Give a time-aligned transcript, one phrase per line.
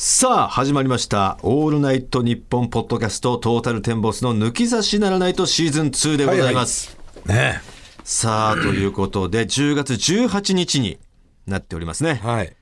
[0.00, 1.38] さあ、始まりました。
[1.42, 6.96] オールナイトニッポンポッドキャストトータルテンボスの抜き差しならないとシーズン2でございます。
[7.26, 7.60] ね
[8.04, 11.00] さあ、ということで、10月18日に
[11.48, 12.20] なっておりますね。
[12.22, 12.54] はい。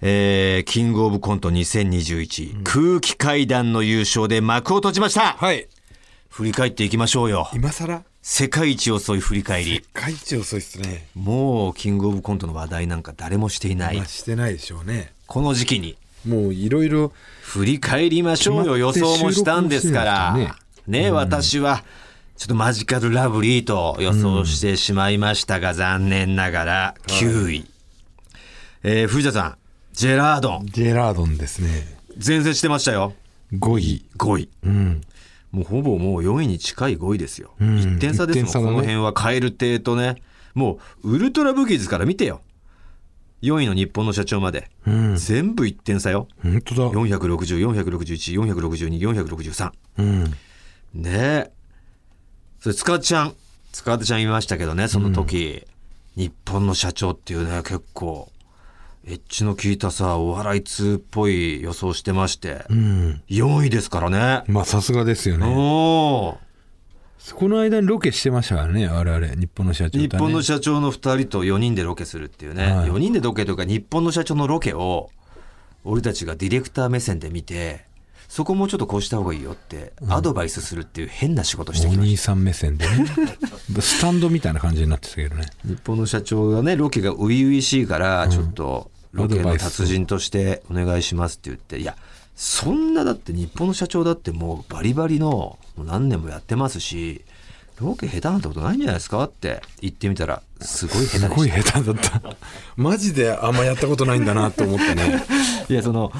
[0.00, 5.34] えー、キングオブコント2021、空気階段の優勝で幕を閉じました。
[5.34, 5.68] はい。
[6.28, 7.48] 振り返っていきましょうよ。
[7.54, 8.02] 今更？
[8.20, 9.80] 世界一遅い振り返り。
[9.92, 11.06] 会一遅いっすね。
[11.14, 14.06] もう、キングオブコントの話題なんか誰もしていないまあ、。
[14.06, 15.12] してないでしょうね。
[15.28, 15.96] この時期に。
[16.26, 17.12] もういろいろ、
[17.42, 18.76] 振り返りましょうよ。
[18.76, 20.32] 予想もしたんですから。
[20.36, 21.84] 収録もしてね私は
[22.36, 27.66] ちょっとマジカルラブリーと予想してしまいましたが、残念ながら9位、
[28.82, 29.56] えー藤田さん
[29.92, 30.66] ジェラードン。
[30.66, 31.98] ジェラードンですね。
[32.16, 33.12] 前線してましたよ。
[33.52, 34.04] 5位。
[34.16, 34.48] 5位。
[34.64, 35.00] うん。
[35.50, 37.64] もうほぼもう4位に近い5位ですよ、ん。
[37.64, 38.70] 1点差ですもん、ね。
[38.70, 40.22] この辺は蛙亭とね。
[40.54, 42.40] もうウルトラブギーズから見てよ
[43.42, 45.16] 4位の日本の社長まで、うん。
[45.16, 46.90] 全部1点差よ本当だ。
[46.90, 50.24] 460461461463463うん。
[50.94, 51.50] ねえ。
[52.60, 53.34] それ、塚ちゃん。
[53.72, 55.64] 塚ちゃん言いましたけどね、その時、
[56.16, 58.30] 日本の社長っていうね、結構、
[59.06, 63.22] エッジの効いたさ、お笑い通っぽい予想してまして、うん。
[63.30, 64.42] 4位ですからね。
[64.46, 65.46] まあ、さすがですよね。
[65.46, 66.36] おー
[67.34, 70.08] この間にロケしてましたからね、我々、日本の社長とね。
[70.08, 72.88] 日本の社長の2人と4人でロケするっていうね、はい。
[72.88, 75.10] 4人でロケというか、日本の社長のロケを、
[75.84, 77.84] 俺たちがディレクター目線で見て、
[78.28, 82.10] そこもうちょっとこうした方がいいよって、アドバイスするっていう変な仕事しておきました。
[82.10, 83.06] 兄さん目線でね。
[83.80, 85.46] スタンドみたいな感じになってたけどね。
[85.66, 91.96] 日本の社長がねロケが初々しいからちょっとロケの達人としてお願いしますって言っていや
[92.36, 97.22] そんなだって日本の社長だってもうバリバリのもう何年もやってますし
[97.80, 102.36] ロケ下手なんてことないんじゃないですかって言ってみたらすごい下手すごいでした下手だった。
[102.76, 105.24] マジであんまやったことないんだなと思ってね。
[105.70, 106.12] いやその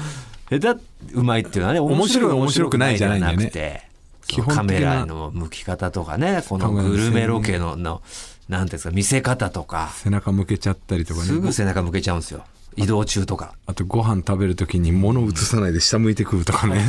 [0.49, 0.81] 下手
[1.13, 3.89] うまいっていうのはね面白い面面白くないじゃないんだよね
[4.47, 8.01] カメラの向き方とかねこのグルメロケのの
[8.49, 11.39] なんていうんですか見せ方とか背中向けちゃったりとかすね。
[11.39, 12.43] ぐ背中向けちゃうんですよ
[12.75, 16.79] 移動中とかあとご飯食べるときに物映さないで下向いてくるとかね。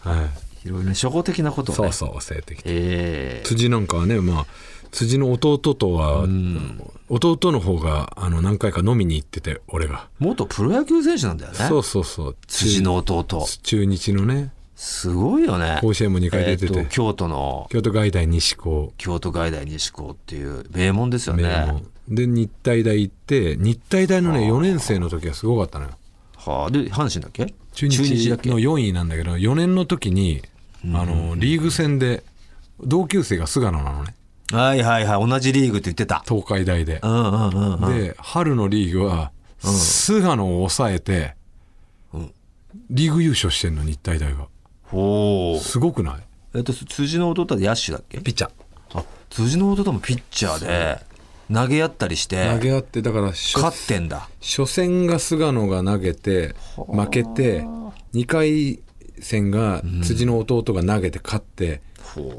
[0.00, 0.45] はい。
[0.66, 1.92] いろいろね初歩的なことをね。
[1.92, 2.60] そうそう、性的。
[2.64, 3.46] ええ。
[3.46, 4.46] 辻なんかはね、まあ、
[4.90, 6.26] 辻の弟とは、
[7.08, 10.08] 弟の方が、あの、何回か飲みに行ってて、俺が。
[10.18, 11.58] 元プロ野球選手なんだよね。
[11.58, 12.36] そうそうそう。
[12.46, 13.46] 辻の弟。
[13.62, 15.78] 中日のね、すごいよね。
[15.80, 16.78] 甲子園も2回出てて。
[16.78, 17.66] えーと京都の。
[17.70, 21.86] 京都外大西高、京都外大西高っていう名門ですよ名ね門。
[22.08, 25.92] で、日体大行って、日体大のね、4年生の時はすごかったのよ。
[26.36, 26.70] はあ。
[26.70, 27.54] で阪神だっけ？
[27.72, 30.42] 中日の4位なんだけど、4年の時に、
[30.94, 32.22] あの、リーグ戦で、
[32.80, 34.14] 同級生が菅野なのね。
[34.52, 35.28] はいはいはい。
[35.28, 36.22] 同じリーグって言ってた。
[36.28, 37.00] 東海大で。
[37.02, 37.08] う。
[37.08, 37.98] んうんうんうん。
[37.98, 41.34] で、春のリーグは、菅野を抑えて、
[42.90, 44.46] リーグ優勝してんの、日体大が。
[44.84, 45.64] ほう。
[45.64, 46.14] すごくない？
[46.54, 48.18] えっと辻の弟は野手だっけ？
[48.20, 48.98] ピッチャー。
[48.98, 51.00] あ辻の弟もピッチャーで
[51.52, 54.28] 投げ合ったりして投げ合って、だから初、勝ってんだ。
[54.40, 57.62] 初戦が菅野が投げて、負けて、
[58.14, 58.80] 2回
[59.20, 61.80] 戦が辻の弟が投げて勝って、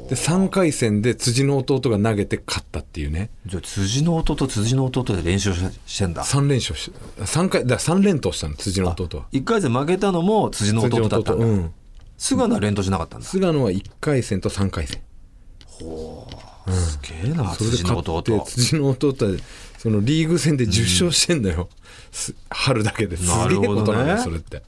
[0.08, 3.30] で、3回戦で辻の弟が投げて勝ったっていうね。
[3.46, 6.24] じゃあ辻の弟辻の弟で練習ししてんだ。
[6.24, 9.26] 3連勝し、3回、だから3連投したの、辻の弟は。
[9.30, 11.70] 一回戦負けたのも辻の弟だったんだ、うん。
[12.16, 13.26] 菅野は連投しなかったんだ。
[13.26, 15.00] 菅野は1回戦と3回戦。
[16.68, 18.40] すげえなそれで辻の弟。
[18.46, 19.36] 辻の弟は
[19.78, 21.68] そのリーグ戦で10勝してんだよ、
[22.10, 23.16] す春だけで。
[23.16, 24.62] すげえことなんだよそれって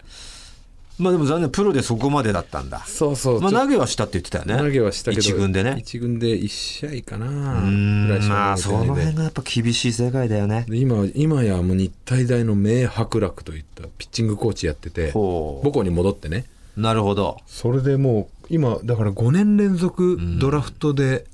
[1.01, 2.81] まあでも残念プロでそこまでだったんだ。
[2.87, 3.41] そうそう。
[3.41, 4.57] まあ投げはしたって言ってたよね。
[4.57, 5.77] 投げはしたけど一軍でね。
[5.79, 7.27] 一軍で1試合かな。
[7.27, 10.67] うんまあその辺がやっぱ厳しい世界だよね。
[10.69, 16.45] で今今やもう日体大の名伯楽といったピッチングコーチやってて母校に戻ってね。
[16.77, 17.39] なるほど。
[17.47, 21.25] それでもう今だから5年連続ドラフトで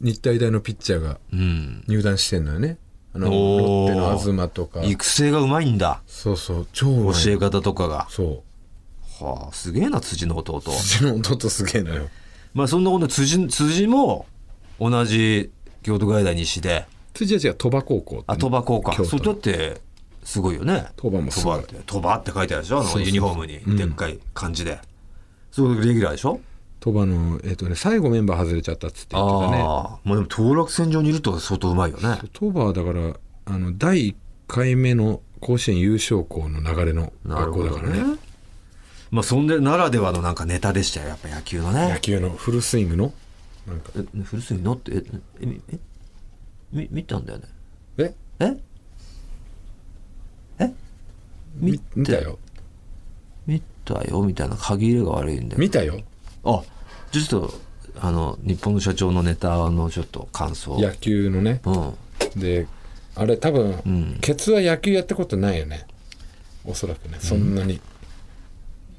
[0.00, 1.84] 日体大のピッチャーがうん。
[1.86, 2.78] 入団してんのよね。
[3.14, 4.82] あのロッテの東とか。
[4.82, 6.02] 育成がうまいんだ。
[6.06, 6.66] そうそう。
[6.72, 8.06] 超教え方とかが。
[8.10, 8.47] そう
[9.24, 10.58] はあすげえな辻の弟。
[10.58, 12.08] うちの弟すげえのよ。
[12.54, 14.26] まあそんなことで辻辻も
[14.80, 15.50] 同じ
[15.82, 18.92] 京都外大西で辻は違う鳥羽高校あ鳥羽高か。
[18.92, 19.80] 京都それだって
[20.24, 20.86] すごいよね。
[20.96, 21.62] 鳥羽もすごい。
[21.86, 22.80] 鳥羽って書いてあるでしょ？
[22.80, 23.78] あのユニフォームに。
[23.78, 24.78] でっかい漢字で、
[25.50, 26.40] それレギュラーでしょ？
[26.80, 29.62] 鳥羽のえっ、とね最後メンバー外れちゃったっつって言ってたね。
[29.62, 32.18] ああまあでも当落線上にいると相当うまいよね。
[32.32, 33.14] 鳥羽はだから
[33.46, 34.14] あの第1
[34.46, 38.02] 回目の甲子園優勝校の流れの学校だからね。
[38.02, 38.18] ね
[39.10, 43.12] まあそんでならではのなんかネタでしたよやっぱ野球の野ね球のフルスイングの？
[43.66, 43.90] なんか。
[43.96, 45.02] えフルスイング乗ってえ
[45.40, 45.78] えみえ
[46.72, 47.44] み見たんだよね。
[47.98, 48.14] え？
[48.40, 48.56] え？
[50.60, 50.72] え？
[51.56, 52.38] み見たよ。
[53.46, 56.00] 見たよみたいな歯切れが悪いんで見たよ。
[56.44, 56.62] あ
[57.10, 57.54] ちょっと
[58.00, 60.78] あの日本の社長のネタのちょっと感想。
[60.78, 61.60] 野球のね。
[61.64, 61.72] う
[62.36, 62.40] ん。
[62.40, 62.66] で
[63.14, 64.18] あれ多分、ん。
[64.20, 65.86] ケツは野球やったことないよね。
[66.64, 67.16] おそらくね。
[67.18, 67.80] そんなに、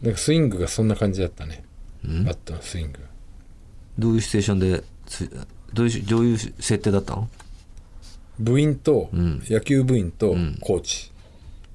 [0.01, 1.63] なんかスイングがそんな感じだったね、
[2.03, 2.99] バットのスイング。
[3.97, 7.27] どういうシチュエーションでつどういうどういう設定だったの？
[8.39, 9.43] 部員と、ん。
[9.49, 11.11] 野球部員とコーチ。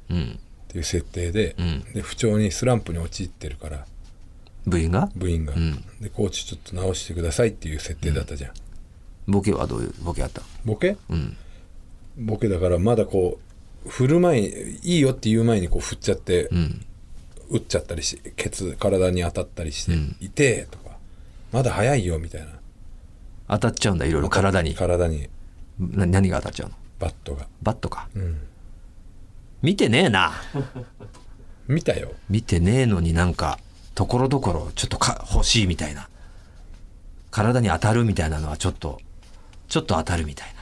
[0.09, 0.39] うん。
[0.39, 1.93] っていう設定で,、ん。
[1.93, 3.87] で不調にスランプに陥ってるから
[4.67, 5.11] 部員が？
[5.15, 5.85] 部員が、ん。
[6.01, 8.53] でコーチちょっと直してくださいっていう設定だったじゃん、
[9.27, 10.41] ボケはどういうボケあった？
[10.65, 10.97] ボケ？
[11.11, 11.37] うん。
[12.17, 13.39] ボケだからまだこ
[13.85, 14.49] う振る前に
[14.83, 16.87] いいよって言う前にこう振っちゃって、うん
[17.51, 19.93] 打っちゃったりしケツ体に当たったりして
[20.25, 20.97] 「痛え」とか
[21.53, 22.49] 「まだ早いよ」みたいな。
[23.49, 24.75] 当たっちゃうんだいろいろ体に。
[24.75, 25.29] 体に。
[25.79, 26.75] な何が当たっちゃうの？
[26.99, 27.47] バットが。
[27.63, 28.09] バットか。
[28.15, 28.41] うん。
[29.61, 30.33] 見てねえな。
[31.69, 32.13] 見たよ。
[32.31, 33.59] 見てねえのになんか
[33.95, 36.09] ところどころちょっとか欲しいみたいな。
[37.31, 39.01] 体に当たるみたいなのはちょっと
[39.69, 40.55] ちょっと当たるみたい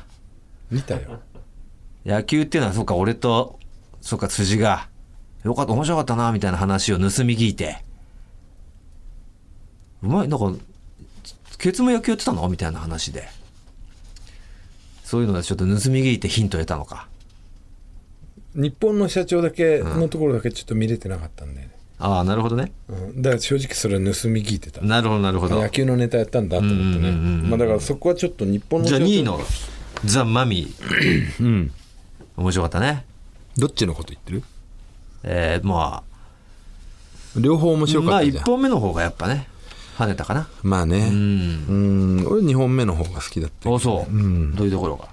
[0.72, 1.20] 見たよ。
[2.04, 3.60] な野球っていうのはそうか俺と
[4.00, 4.88] そうか辻が
[5.44, 7.82] よかった面白かったなみたいな話を盗み聞いて。
[10.02, 10.52] うまいなんか
[11.58, 12.48] ケツも野球やってたの？
[12.48, 13.28] みたいな話で。
[15.04, 17.06] そういうのでちょっと盗み聞いてヒント得たのか。
[18.54, 22.70] 日本の社長だけのところだけちょっと見れてなかったんだよね、ああなるほどね。
[22.88, 24.82] うん、だから正直それは盗み聞いてた。
[24.82, 25.60] なるほどなるほど。
[25.60, 26.86] 野球のネタやったんだと思ってね。
[26.86, 29.40] うんうんうんうんまあだからそこはちょっと日本のじゃあ社長2位の
[30.04, 30.66] ザ・マミ。
[30.66, 31.72] ーうん。
[32.36, 33.06] 面白かったね。
[33.56, 34.42] どっちのこと言ってる？
[35.24, 36.02] えー、ま
[37.36, 39.48] 両方面あまあ1白かったじゃん、本目の方がやっぱね
[39.96, 40.48] 跳ねたかな。
[40.62, 41.08] まあね。
[41.10, 42.16] ううん。
[42.22, 44.54] ん俺2本目の方が好きだったあそう、ん。
[44.54, 45.08] どういうところが？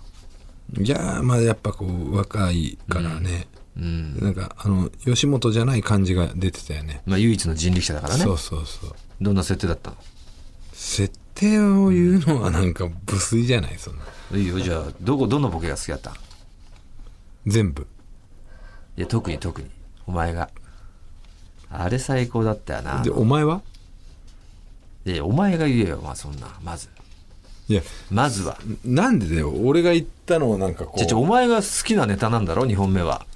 [0.81, 3.47] いやーまあやっぱこう若いからね、
[3.77, 4.17] うん。
[4.19, 7.01] なんかあの吉本じゃない感じが出てたよね。
[7.05, 8.23] まあ唯一の人力車だからね。
[8.23, 8.95] そうそうそう。
[9.21, 9.93] どんな設定だった
[10.73, 14.03] 設定を言うのはなんか無粋じゃないそんな。
[14.31, 16.13] のいいよじゃあどこどのボケが好きだった？
[17.45, 17.85] 全部。
[18.97, 19.69] いや特に特に
[20.09, 20.49] お前が。
[21.71, 23.03] あれ最高だったよな。
[23.03, 23.61] でお前は？
[25.05, 26.47] いやお前が言えよまあそんな。
[26.63, 26.89] まず。
[27.67, 28.57] いやまずは。
[28.83, 29.51] なんでだよ？
[29.51, 33.27] 俺が言ったのをなんかこちょちょおう前が好きなネタなんだろ？2本目は。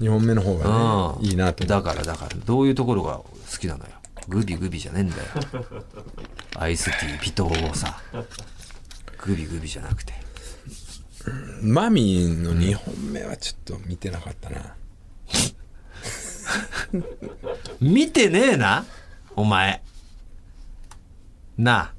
[0.00, 1.22] 2本目の方がうん。
[1.22, 2.36] ねいいなと思だからだから。
[2.46, 3.26] どういうところが好
[3.58, 3.90] きなのよ？
[4.28, 5.22] グビグビじゃねえんだよ。
[6.56, 8.00] アイスティー微糖をさ。
[9.18, 10.14] グビグビじゃなくて。
[11.60, 14.74] マミーの2本目はちょっと見てなかったな
[17.80, 18.84] 見てねえな
[19.36, 19.82] お前。
[21.58, 21.92] なあ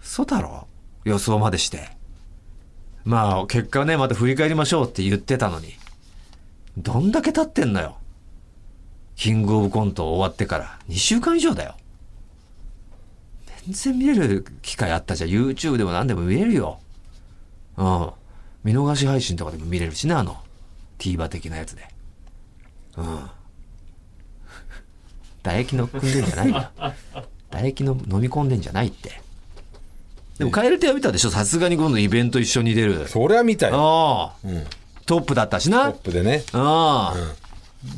[0.00, 0.66] そうだろ？
[1.04, 1.90] 予想までして。
[3.04, 5.74] まあ結果ねまた振り返りましょうって言ってたのに。
[6.76, 7.96] どんだけ経ってんのよ。
[9.16, 10.78] キングオブコント終わってから。
[10.88, 11.74] 2週間以上だよ。
[13.66, 15.30] 全然見れる機会あったじゃん。
[15.30, 16.80] YouTube でも何でも見れるよ。
[17.76, 18.10] うん。
[18.64, 20.36] 見逃し配信とかでも見れるしねあの
[20.98, 21.88] TVer 的なやつで。
[22.98, 23.30] うん。
[25.42, 26.70] 唾液の組んでんじゃないよ。
[27.50, 29.20] 唾液の飲み込んでんじゃないって。
[30.38, 31.30] でも蛙亭は見たでしょ？
[31.30, 33.08] さすがに今度イベント一緒に出る。
[33.08, 34.64] そりゃ見たよ、うん、
[35.04, 36.44] トップだったしトなップでね。
[36.52, 37.34] ああ、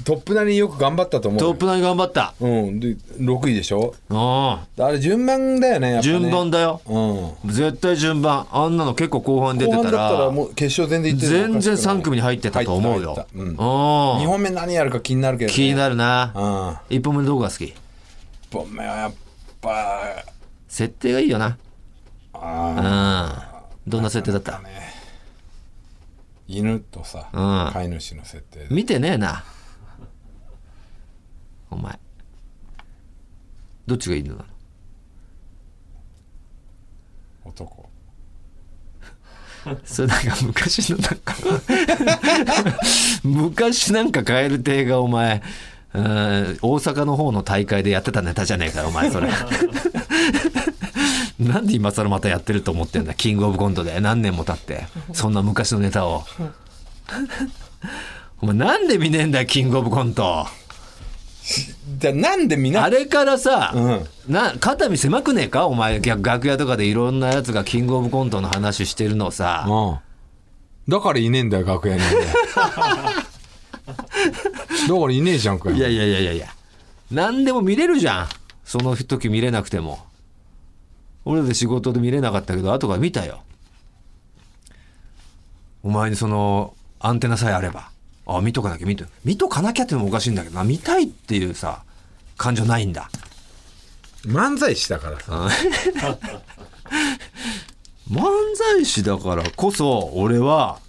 [0.05, 1.41] トップなりによく頑張ったと思う。
[1.41, 2.35] よトップなり頑張った。
[2.39, 2.81] うん。
[2.81, 3.95] で6位でしょ？
[4.11, 4.85] ああ。
[4.85, 6.03] あれ順番だよねね。
[6.03, 6.83] 順番だよ。
[6.87, 7.51] うん。
[7.51, 8.47] 絶対順番。
[8.53, 11.17] あんなの結構後半出て後半だたらったらもう決勝全然い。
[11.17, 13.27] ってる全然3組に入ってたと思うよ。
[13.35, 13.57] うん。
[13.59, 16.33] ああ2本目何やるか気になるけど、ね、気になるな。
[16.35, 17.75] あ1本目どこが好き？1
[18.53, 19.15] 本目はやっ
[19.63, 20.03] ぱ
[20.69, 21.57] 設定がいいよな。
[22.35, 23.47] あ
[23.87, 23.91] うん。
[23.91, 24.59] どんな設定だった？
[24.59, 24.91] あね
[26.49, 27.73] 犬とさ、うん。
[27.73, 29.43] 飼い主の設定で見てねえな
[31.71, 31.99] お前。
[33.87, 34.45] どっちが犬なの？
[37.45, 37.89] 男。
[39.85, 41.35] それなんか昔のなんか
[43.25, 45.43] 昔なんか蛙亭がお前。
[45.93, 49.29] うん大阪の方の大会でやってたネタじゃねえかよお前それ。
[51.41, 53.15] なんで今更またやってると思ってんだ？
[53.15, 53.99] キングオブコントで。
[54.01, 54.87] 何年も経って。
[55.13, 56.25] そんな昔のネタを。
[58.41, 60.47] お前なんで見ねえんだよキングオブコント
[61.99, 64.07] じゃあなんでみんなあれからさ、うん。
[64.33, 65.67] な肩身狭くねえか？
[65.67, 69.93] お前逆楽屋とかでいろんなやつがキングオブコントの話してるのをさ、う
[70.91, 70.93] ん。
[70.93, 72.33] だからいねえんだよ楽屋に俺 だ
[75.01, 75.77] からいねえじゃんかよ。
[75.77, 76.33] いやいやいやいや。
[76.33, 76.49] いや
[77.11, 78.29] 何でも見れるじゃん。
[78.65, 79.99] その時見れなくても。
[81.25, 83.43] 俺で仕事で見れなかったけど後から見たよ。
[85.83, 87.91] お前にそのアンテナさえあれば
[88.37, 91.83] あ見とかなきゃ見と見とかなきゃってのもおかしいんだけどな見たいっていうさ
[92.37, 93.11] 感情ないんだ。
[94.27, 95.49] 漫才師だからさ。
[98.11, 98.23] 漫
[98.57, 100.81] 才師だからこそ俺は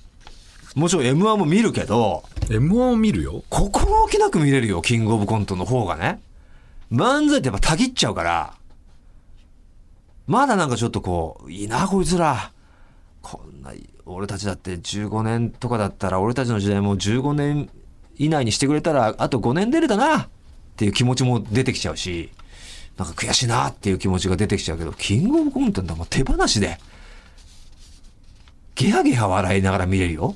[0.76, 3.44] もちろん m 1も見るけど m 1を見るよ？
[3.50, 6.22] 心置きなく見れるよキングオブコントの方がね。
[6.92, 8.54] 漫才ってやっぱたぎっちゃうから
[10.28, 12.52] まだなんかちょっとこういいなこいつら
[13.22, 13.72] こんな
[14.06, 17.70] 俺たちだって15年とかだったら俺たちの時代も15年
[18.18, 20.28] 以内にしてくれたらあと5年出るだなっ
[20.76, 22.32] ていう気持ちも出てきちゃうし
[22.98, 26.78] なんか悔しいなっていう気持ちが出てきちゃうけどキングオブコントってもう手放しで
[28.76, 30.36] ゲハゲハ笑いながら見れるよ。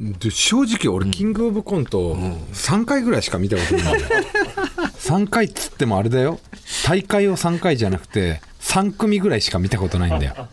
[0.00, 4.24] で正直俺キングオブコント3回ぐらいしか見たことないんだよ。
[4.98, 6.40] 3回っつってもあれだよ。
[6.84, 10.48] 大会を3回じゃなくて3組ぐらいしか見たことないんだよ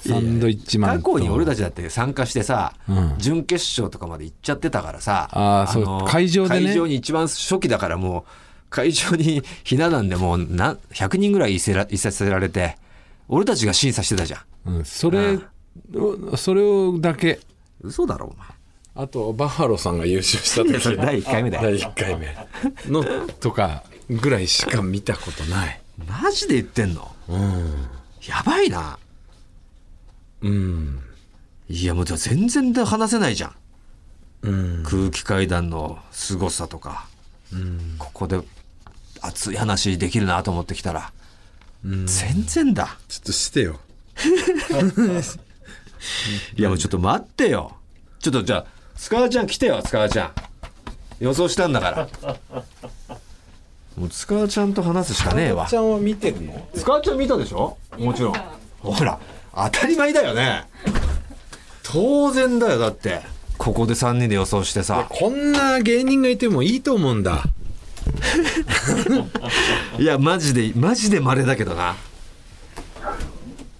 [0.00, 1.12] サンドイッチマンと。
[1.12, 3.14] 過去に俺たちだって参加してさ、うん。
[3.18, 6.66] 準決勝とかまで行っちゃってたからさあーそう会場でね。
[6.66, 8.22] 会場に一番初期だからもう
[8.70, 12.76] 会場にひな壇でもうな100人ぐらいいせらいさせられて
[13.28, 14.76] 俺たちが審査してたじゃん。
[14.76, 15.38] うん、それ
[15.94, 17.40] をそれをだけ。
[17.80, 18.48] 嘘だろお前。
[18.94, 20.96] あとバッファローさんが優勝した時。
[20.96, 21.62] 第1回目だよ。
[21.62, 22.36] 第1回目。
[22.88, 23.04] の
[23.40, 25.80] とかぐらいしか見たことない。
[26.06, 27.10] マジで言ってんの？
[27.28, 27.88] うん。
[28.26, 28.98] やばいな
[30.42, 31.00] うん。
[31.68, 33.54] いやもうじゃあ全然で話せないじゃん。
[34.42, 37.06] うん空気階段の凄さとか。
[37.52, 38.40] うんここで
[39.20, 41.12] 熱い話できるなと思ってきたら。
[41.84, 43.80] うんちょ全然だっとしてよ。
[46.56, 47.76] いやもうちょっと待ってよ。
[48.20, 50.32] ちょっとじゃあ塚田ちゃん来てよ塚田ちゃん。
[51.20, 52.08] 予想したんだから。
[53.96, 55.66] もう塚田ちゃんと話すしかねえわ。
[55.68, 56.68] ちゃんは見てるの？
[56.74, 57.76] 塚田ちゃん見たでしょ？
[57.98, 58.34] もちろん。
[58.80, 59.20] ほら
[59.54, 60.64] 当たり前だよね。
[61.82, 63.20] 当然だよだって。
[63.58, 65.06] ここで3人で予想してさ。
[65.08, 67.44] こんな芸人がいてもいいと思うんだ。
[69.98, 71.96] いやマジでマジで稀だけどな。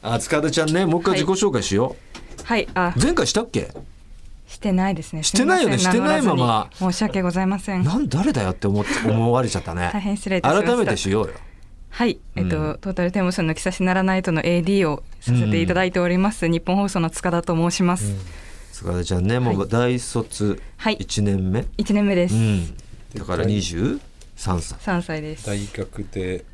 [0.02, 1.96] あ塚田ちゃんねもう一回自己紹介しよ
[2.44, 2.92] はい、あ。
[2.96, 3.72] う、、前回したっけ？
[4.48, 5.22] してないですね。
[5.22, 5.78] してないよね？
[5.78, 6.68] してないまま。
[6.74, 7.84] 申し訳ございません。
[7.84, 8.50] なん誰だよ？
[8.50, 9.90] って思って思われちゃったね。
[9.92, 10.72] 大変失礼いたしました。
[10.76, 11.34] 改めてしようよ。
[11.90, 12.78] はい、えっと、うん。
[12.80, 16.48] トータルテンボスの木差しならないとの AD をさせていただいております。
[16.48, 18.12] 日本放送の塚田と申します。
[18.72, 22.34] 塚田ちゃんねもう大卒はい1年目、一年目です。
[22.34, 22.76] うん
[23.14, 24.00] だから23
[24.40, 25.46] 歳三歳です。
[25.46, 26.44] 大学で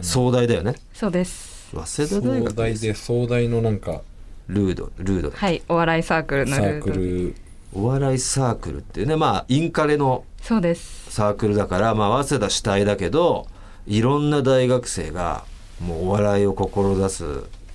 [0.00, 1.70] 壮大だよねそうです。
[1.74, 4.02] 早稲田大壮学大で壮大のなんか
[4.46, 6.92] ルードルードはい、お笑いサークルのサールート。
[6.92, 7.34] クル
[7.74, 11.10] お笑いサークルっていうねまあインカレのそうです。
[11.10, 13.48] サークルだからまあ早稲田主体だけど
[13.88, 15.44] いろんな大学生が
[15.80, 17.24] もうお笑いを志す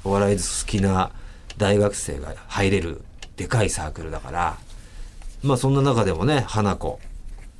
[0.04, 1.12] お笑い好きな
[1.58, 3.01] 大学生が入れる
[3.36, 4.58] でかいサークルだから
[5.44, 7.00] まあそんな中でもね花子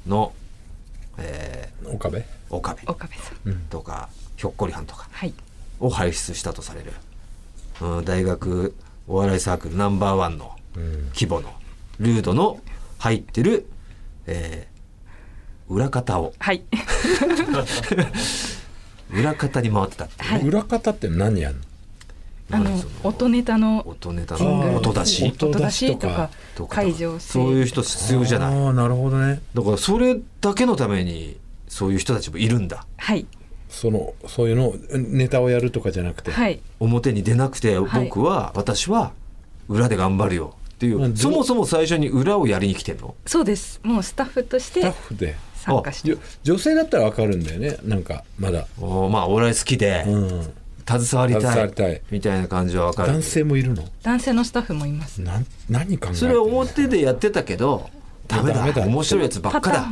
[0.06, 0.34] の、
[1.18, 2.18] え岡部？
[2.18, 2.82] ー、岡部。
[2.88, 3.54] 岡部さん。
[3.70, 5.08] とかひょっこりはんとか。
[5.12, 5.34] はい。
[5.80, 6.94] を輩出したとされる、
[7.82, 8.76] うん、大学
[9.08, 11.10] お笑いサークルナンバーワンのうん。
[11.14, 11.54] 規模の
[12.00, 12.60] ルードの
[13.00, 13.68] 入ってる、
[14.26, 14.78] えー
[15.70, 16.34] 裏方を。
[16.40, 16.64] はい。
[19.12, 21.60] 裏方に回ってたっていうね、裏方って何やんの？
[22.50, 22.72] あの
[23.04, 25.26] 音ネタの音ネタの音出し？
[25.26, 26.76] 音音出しと音出しかとか。
[26.76, 28.58] 会場そういう人必要じゃない。
[28.58, 29.42] ああなるほどね。
[29.54, 31.38] だからそれだけのために
[31.68, 32.86] そういう人たちもいるんだ。
[32.98, 33.26] はい。
[33.70, 36.62] そのそういうのネタをやるとかじゃなくて、はい。
[36.80, 38.06] 表に出なくてはい。
[38.06, 39.12] 僕は、私は
[39.68, 40.56] 裏で頑張るよ。
[40.76, 43.16] っていう、そもそも最初に裏をやりに来てんの？
[43.26, 43.82] そうです。
[43.84, 45.36] もうスタッフとしスタッてフで。
[45.56, 46.16] 参加して。
[46.44, 47.78] 女性だったらわかるんだよね。
[47.84, 50.54] なんかまだ、おまあお笑い好きで、うん、
[50.88, 52.02] 携わりたい携わりたい。
[52.10, 53.14] みたいな感じはわかる。
[53.14, 53.84] 男性もいるの？
[54.04, 55.22] 男性のスタッフもいます。
[55.22, 57.90] なん何考えてそれは表でやってたけど
[58.28, 58.60] ダメだ。
[58.60, 58.86] ダメだ。
[58.86, 59.90] 面白いやつばっかだ。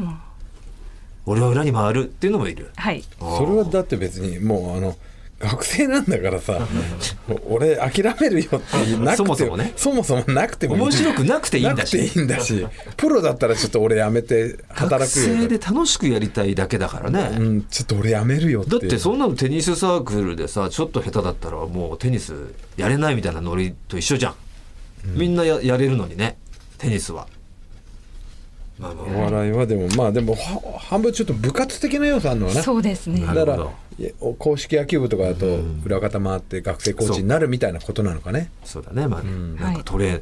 [1.25, 2.71] 俺は裏に回るっていうのもいる。
[2.75, 3.03] はい。
[3.19, 4.95] それはだって別にもうあの
[5.37, 6.65] 学生なんだからさ
[7.49, 9.73] 俺諦めるよってなくてそもそもね。
[9.75, 11.97] そもそもなくても面白くなくていいんだし。
[11.97, 12.67] なくていいんだし。
[12.95, 18.69] プロだったらちょっと俺やめて学働くよ生で楽しくやりたいだけだからね、うん、ちょっと俺やめるよって。
[18.69, 22.33] だってそんなのテニスサークルでさちょっと下手だったらもうテニス
[22.77, 24.35] やれないみたいなノリと一緒じゃん、
[25.15, 26.37] みんなややれるのにね。
[26.77, 27.27] テニスは
[28.81, 32.61] お笑いはでもまあでもは半分ちょっと部活的な要素あるのかな。
[32.61, 33.21] そうですね。
[33.25, 33.67] だから
[34.37, 35.45] 公式野球部とかだと
[35.85, 38.51] 裏方回って学生コーチになるみたいなことなのかね。
[38.65, 39.55] そうだねまあ、ん。
[39.55, 40.21] なんかトレ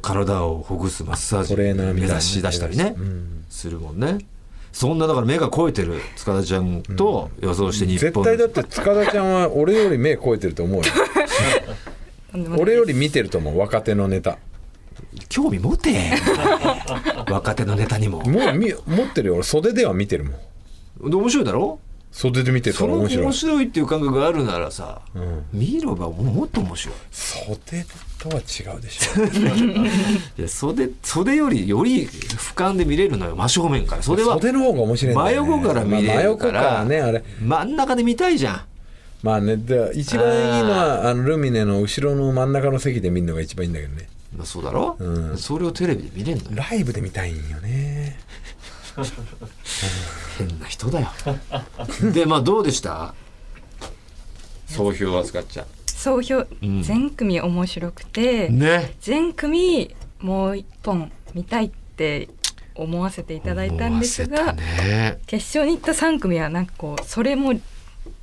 [0.00, 3.44] 体をほぐすマッサージトレーナーみたいな目指し出したりね、うん。
[3.50, 4.18] するもんね。
[4.72, 10.84] そんなだから目が肥えてる塚田ちゃんと予想して日本、絶対だって塚田ちゃんは俺より目超えてると思うよ。
[12.58, 14.38] 俺より見てると思う若手のネタ
[15.28, 16.12] 興味持て。
[17.30, 18.22] 若手のネタにも。
[18.24, 19.34] もうみ持ってるよ。
[19.34, 20.30] 俺袖では見てるも
[21.08, 21.10] ん。
[21.10, 21.78] で面白いだろ？
[22.12, 23.24] 袖で見てたら面白い。
[23.26, 25.44] 面白いっていう感覚があるならさ、うん。
[25.52, 26.94] 見ればもっと面白い。
[27.12, 27.84] 袖
[28.18, 29.22] とは違うでしょ。
[30.40, 33.36] いや袖袖よりより俯瞰で見れるのよ。
[33.36, 34.02] 真正面から。
[34.02, 36.12] 袖は袖の方が面白いんだよ、ね、真横から見れるから。
[36.12, 37.24] まあ真横からねあれ。
[37.42, 38.60] 真ん中で見たいじゃん。
[39.22, 45.38] まあねで一番いいのはあのルミネの後ろの真ん中の席で見るのが一番いいんだけどねまあそうだろ、うん。
[45.38, 46.56] それをテレビで見れんのよ。
[46.56, 48.18] ライブで見たいんよね。
[50.38, 51.08] 変な人だよ。
[52.12, 53.14] でまあどうでした？
[54.66, 56.82] 総評扱っちゃ総評、ん。
[56.82, 58.94] 全組面白くて、ね。
[59.00, 62.28] 全組もう一本見たいって
[62.74, 65.18] 思わせていただいたんですが、ね。
[65.26, 67.52] 決勝に行った3組はなんかこうそれも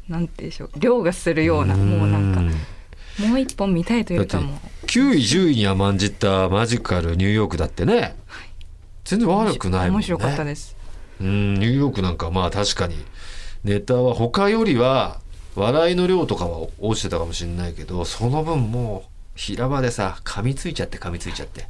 [0.07, 2.41] なんて言うんでしょう凌駕するようなもうなんか
[3.25, 8.15] もう一本見たいというかも9位10位に甘んじったマジカルニューヨークだってね。
[9.03, 10.01] 全然悪くないもんね。
[10.01, 10.75] 面白かったです。
[11.19, 12.95] うんニューヨークなんかまあ確かに。
[13.63, 15.19] ネタは他よりは
[15.55, 21.67] 笑いの量とかは落ちてたかもしれないけどその分もう平場でさ噛みついちゃって噛みついちゃって。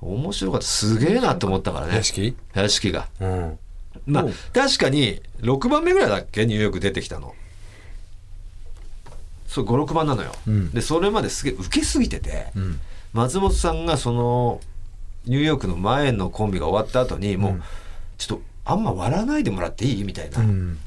[0.00, 0.66] 面白かった。
[0.66, 1.96] すげえなと思ったからね。
[1.96, 2.36] 屋敷？
[2.54, 3.08] 屋敷が。
[3.20, 3.58] うん。
[4.06, 6.46] まあ確かに6番目ぐらいだっけ？
[6.46, 7.34] ニューヨーク出てきたの
[9.48, 10.70] そう56番なのよ、うん。
[10.70, 12.80] でそれまですげえ受けすぎてて、うん。
[13.12, 14.60] 松本さんがその
[15.24, 17.62] ニューヨークの前のコンビが終わった後にもう、うん。
[18.18, 20.04] ちょっとあんま笑わないでもらっていい？
[20.04, 20.78] みたいな、うん。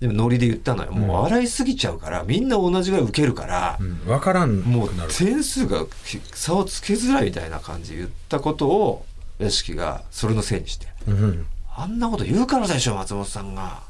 [0.00, 0.92] でもノリで言ったのよ。
[0.92, 3.96] もう笑いすぎちゃうからみんな同じぐらい受けるからう、ん。
[4.06, 5.84] 分からんもう点数が
[6.32, 9.04] 差をつけづらいみたいな感じで言ったことを
[9.38, 10.86] 屋敷がそれのせいにして。
[11.06, 11.46] うん。
[11.76, 13.86] あんなこと言うからでしょ松本さんが。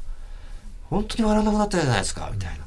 [0.89, 2.65] 本当に笑わなくなったじゃないですかみたいな。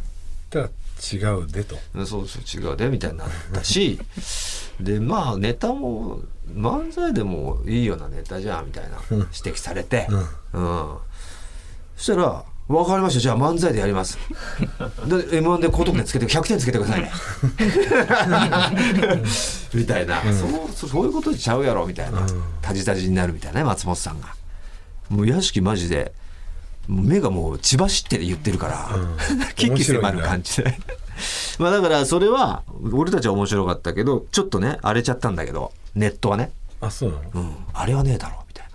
[0.51, 0.71] だから
[1.03, 1.77] 違うでと。
[1.95, 3.99] うんそうそう違うでみたいになったし
[4.81, 6.21] でまあネタも
[6.55, 10.07] 漫才でもいいようなネタじゃんみたいな指摘されて、
[10.53, 10.97] うん。
[11.97, 13.21] そしたら「分かりました。
[13.21, 14.19] じゃあ漫才でやります」
[15.07, 17.13] で m 1で高得点つけて100点つけてくださいね。
[19.75, 22.27] みたいな、そうそういうことちゃうやろみたいな、
[22.61, 24.35] タジタジになるみたいなね松本さんが。
[25.09, 26.13] もう屋敷マジで
[26.89, 28.91] 目がもう血走って言ってるから、
[29.55, 30.77] 危機迫る感じで。
[31.59, 37.23] まあだからそれは俺たちは面白かったけどちょっとね荒れちゃったんだけどネットはね、あそうなの？
[37.35, 38.67] うん、あれはねえだろみたい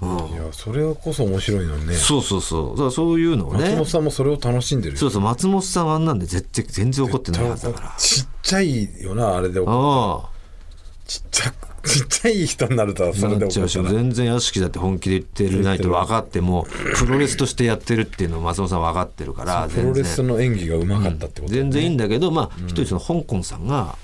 [0.00, 0.32] な、うん。
[0.32, 1.94] いやそれこそ面白いのにね。
[1.94, 2.70] そうそうそう。
[2.70, 3.60] だからそういうのをね。
[3.64, 4.98] 松本さんもそれを楽しんでるよ。
[4.98, 7.94] そうそう松本さんはあんなんで絶対全然怒ってないはずだから。
[7.98, 10.28] ちっちゃいよなあれであ
[11.06, 11.52] ちっちゃ
[11.86, 16.66] ちっちゃい人になるとあそれで全然屋敷だって本気で言ってるないと分かっても
[16.96, 23.96] プロレスとしてやってるっていうのを松本さん分かってるからプロレスの演技がうまかったってこと全然いいんだけどまあ一人その香港さんが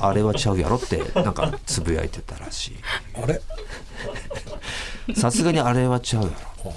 [0.00, 2.72] あれはちゃうやろってなんかつぶやいてたらし
[3.14, 3.40] あれ？
[5.08, 6.34] いさすがにあれはちゃうやろ。
[6.58, 6.74] こ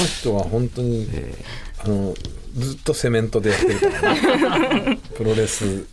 [0.00, 1.06] の人は本当に、
[1.84, 2.14] あの
[2.56, 4.98] ずっとセメントでやってるからね。
[5.16, 5.86] プロレス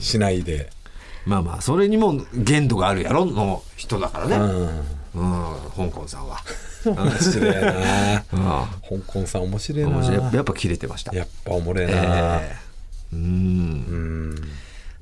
[0.00, 0.70] しないで、
[1.30, 4.36] まあまあそれにも限度があるやろの人だからね。
[4.36, 4.80] うん。
[5.12, 6.40] うん香港さんは。
[6.84, 8.24] 面白いな。
[8.32, 8.36] う
[8.96, 9.02] ん。
[9.02, 9.88] 香港さん面白いな。
[9.90, 10.34] 面白い。
[10.34, 11.14] やっぱ切れてました。
[11.14, 11.92] やっぱおもれえな、
[12.40, 12.56] え
[13.12, 13.14] え。
[13.14, 13.20] うん。
[13.20, 14.34] うん。
[14.34, 14.40] も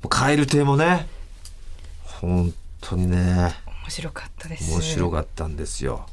[0.03, 1.07] う蛙亭もね
[2.03, 3.17] 本当にね。
[3.17, 4.71] 面白かったです。
[4.71, 6.05] 面白かったんですよ。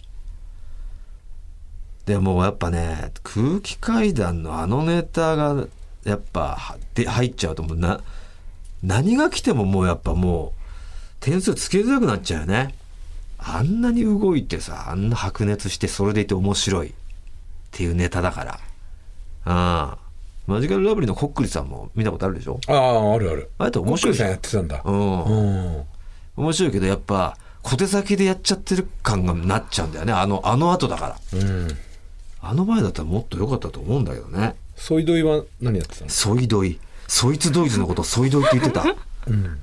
[2.07, 5.67] でもやっぱね空気階段のあのネタが
[6.05, 8.01] やっぱはで入っちゃうともうな
[8.87, 10.63] 何が来てももうやっぱもう
[11.21, 12.75] 点数つけづらくなっちゃうよね。
[13.39, 16.89] あんなに動いてさあんな白熱してそれでいて面白い。
[16.89, 16.93] っ
[17.73, 18.53] ていうネタだから。
[18.53, 18.59] あ
[19.45, 19.99] あ。
[20.47, 22.61] マジカルラブリーのコックリさんも見たことあるでしょ？
[22.69, 23.51] あああるある。
[23.59, 24.83] あれって面面白いさん白いじゃんやってたんだ。
[24.85, 25.85] うんうん。
[26.37, 30.13] 面白いけどやっぱ小手先でやっちゃってる感がなっちゃうんだよね。
[30.13, 31.41] あのあの後だから。
[31.41, 31.69] うん。
[32.41, 34.55] あの前だったらもっと良かったと思うんだけどね。
[34.77, 36.11] ソイドイは何やってたの？
[36.11, 38.85] ソイドイそいつドイツのことをソイドイって言ってた、
[39.29, 39.61] うん。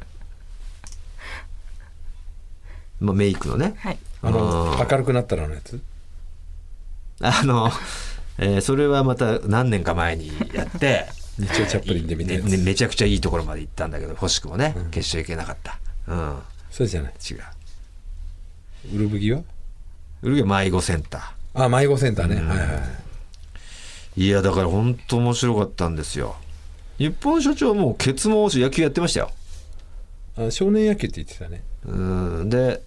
[3.00, 3.74] まあ、メイクのね。
[3.80, 3.98] はい。
[4.22, 5.82] あのあ明るくなったらのやつ？
[7.22, 7.70] あの、
[8.38, 11.06] えーそれはまた何年か前にやって
[11.38, 15.80] 日曜チャップリンで見たやつ、ねねめちゃくちゃいいところまで行ったんだけど惜しくもね、決勝行けなかった。
[16.08, 16.40] うん。
[16.72, 17.14] そうじゃない。
[17.30, 17.42] 違う。
[18.96, 19.42] ウルブギは？
[20.22, 24.28] ウルゲ迷子センタあ迷子センターね、はいはいーい。
[24.30, 26.36] やだから本当面白かったんですよ
[26.98, 29.32] 日本社長はもうケツも野球やってましたよ。
[30.38, 31.64] あ少年野球って言ってたね。
[31.86, 32.50] うん。
[32.50, 32.82] で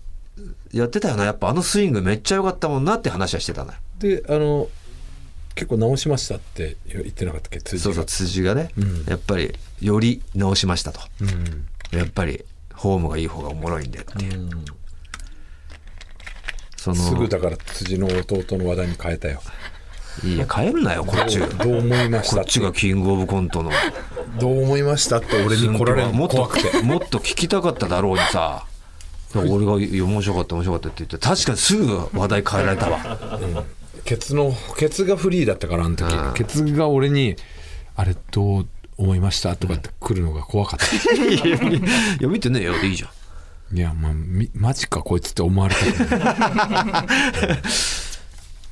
[0.72, 1.24] やってたよな。
[1.24, 3.78] やっぱあのスイングめっちゃ良かったもんなって話はしてたのよ。
[3.98, 4.68] であの
[5.54, 7.60] 結構直しましたって言ってなかったっけ？
[7.60, 7.82] 辻が。
[7.82, 9.04] そうそう辻がね、うん。
[9.06, 11.00] やっぱりより直しましたと。
[11.20, 11.98] うん。
[11.98, 14.50] やっぱりホームがいい方がおもろいんでっていう、うん。
[16.76, 16.96] その。
[16.96, 19.40] すぐだから辻の弟の話題に変えたよ
[20.24, 21.38] いや変えるなよこっち。
[21.38, 22.36] がどう思いました？
[22.36, 23.70] こっちがキングオブコントの。
[24.40, 25.18] どう思いました？
[25.18, 26.82] って俺に来られるもっとの怖くて。
[26.82, 28.64] もっと聞きたかっただろうにさ。
[29.34, 33.64] 俺が面白かった面白かったって言って確かにすぐ話題変えられたわ。
[34.04, 36.14] ケツのケツがフリーだったからあの時。
[36.14, 36.34] うん。
[36.34, 37.36] ケツが俺に
[37.96, 40.86] 「あれどう思いました?」とかって来るのが怖かった。
[41.14, 41.82] いやい
[42.20, 42.78] や見てねえよ。
[42.80, 43.08] でいいじゃ
[43.74, 43.76] ん。
[43.76, 47.06] いやまあみマジかこいつって思われたくない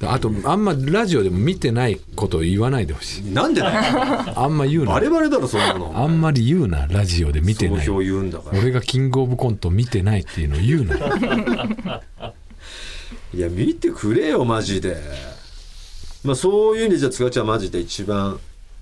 [0.02, 3.30] あとあんまラジオでも見てないことを言わないでほしい。
[3.32, 4.38] なんでだよ。
[4.38, 4.92] あんま言うな。
[4.92, 5.92] バレバレだろそんなの。
[5.96, 7.86] あんまり言うなラジオで見てない。
[7.86, 8.58] 総評言うんだから。
[8.58, 12.02] 俺がキングオブコント見てないっていうのを言うな。
[13.34, 14.96] いや見てくれよマジで。
[16.24, 18.38] まあそういう意味でじゃあ塚ちゃんマジで一番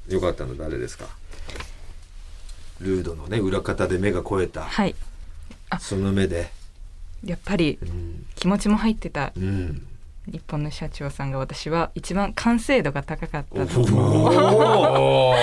[0.09, 1.07] 良かったの誰ですか？
[2.81, 4.63] ルードのね裏方で目が肥えた。
[4.63, 4.95] はい。
[5.81, 6.51] その目で。
[7.25, 9.33] やっぱりうん、気持ちも入ってた。
[9.37, 9.87] うん、
[10.27, 15.35] 日本の社長さんが私は一番完成度が高かったおとお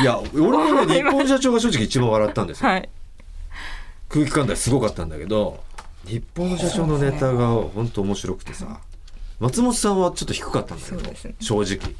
[0.00, 2.70] いや俺もね日本社長が正直一番笑ったんですよ。
[2.70, 2.88] はい。
[4.08, 5.62] 空気感帯すごかったんだけど
[6.06, 8.80] 日本の社長のネタが本当面白くてさ
[9.40, 11.14] 松本さんはちょっと低かったんだけど、ね。
[11.38, 11.94] 正直。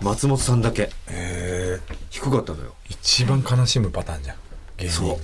[0.00, 0.82] 松本さんだけ。
[0.82, 1.78] へえ
[2.10, 2.74] 低かったのよ。
[2.88, 4.36] 一番悲しむパターンじゃん
[4.78, 5.16] 芸人そう。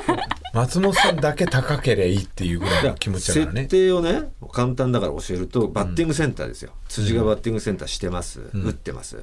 [0.54, 8.62] 松本さんだけ高ければいいっていうぐらいの気持ちだから設ね定をね簡単だから教えるとバッティングセンターですよ、辻がバッティングセンターしてます、ん。
[8.62, 9.22] 打ってます。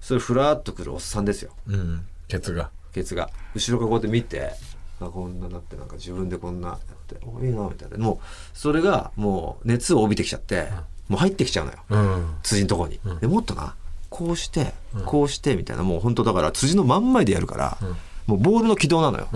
[0.00, 1.52] それふらっとくるおっさんですよ。
[1.66, 2.06] うん。
[2.28, 2.70] ケツが。
[2.92, 3.30] ケツが。
[3.54, 4.52] 後ろからこうやって見て
[5.00, 7.96] あこんななってなんか自分でこんなやっておいいなみたいな。
[7.96, 10.68] もうそれがもう熱を帯びてきちゃって、
[11.08, 11.78] もう入ってきちゃうのよ。
[11.88, 12.34] うん。
[12.42, 13.18] 辻のとこに、うん。
[13.18, 13.74] でもっとな？
[14.08, 15.04] こうしてうん。
[15.04, 15.82] こうしてみたいな。
[15.82, 17.78] もう本当だから辻の真ん前でやるから、
[18.26, 19.28] もうボールの軌道なのよ。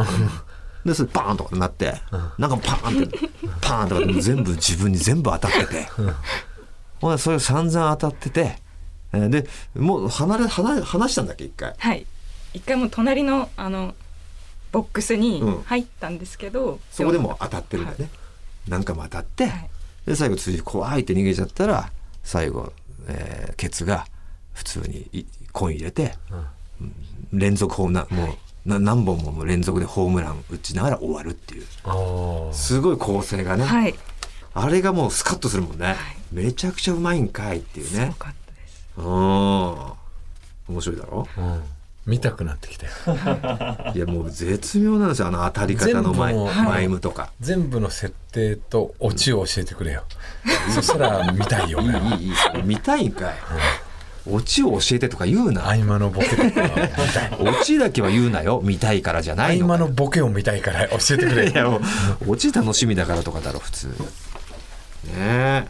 [0.85, 1.95] でそれバーンとかなって、
[2.39, 3.19] なんかパーンって
[3.61, 5.89] パーンとか全部自分に全部当たってて、
[7.01, 8.57] ほんでそれ散々当たってて、
[9.13, 11.75] えーでもう離れ離れ離したんだっけ一回。
[11.77, 12.07] はい。
[12.55, 13.95] 一回もう隣のあの
[14.73, 15.63] ボックスにうん。
[15.65, 18.09] 入ったんですけど、そこでも当たってるんだよね。
[18.67, 19.71] 何回も当たって、はい。
[20.07, 21.91] で最後辻怖いって逃げちゃったら
[22.23, 22.73] 最後、
[23.07, 24.07] えーケツが
[24.55, 26.15] 普通にいコイン入れて、
[27.33, 28.33] 連続ホームランもうな
[28.67, 31.65] 何本も連続でホームラン打ちながら終わるっていう。
[32.53, 33.95] すごい構成がね、はい。
[34.53, 35.97] あれがもうスカッとするもんね、
[36.33, 37.91] めちゃくちゃうまいんかいっていうね。
[37.91, 38.85] すごかったです。
[38.97, 39.05] うん。
[39.05, 41.27] 面白いだろ？
[41.37, 41.63] うん。
[42.07, 42.93] 見たくなってきたよ。
[43.95, 45.29] いやもう絶妙なんですよ。
[45.29, 50.05] あの当たり方のマイマイムとか、全部の設定とオチを教えてくれよ。
[50.75, 52.35] そしたら見たいよいいいいいい。
[52.65, 53.35] 見たいんかい、
[54.27, 55.67] オチを教えてとか言うな。
[55.69, 56.43] 合間のボケとか。
[57.41, 58.61] オチだけは言うなよ。
[58.63, 59.67] 見たいからじゃな合いの。
[59.67, 61.79] 間のボケを見たいから教えてくれいやも
[62.27, 63.87] うオチ楽しみだからとかだろ普通。
[63.89, 63.95] ね。
[65.17, 65.67] え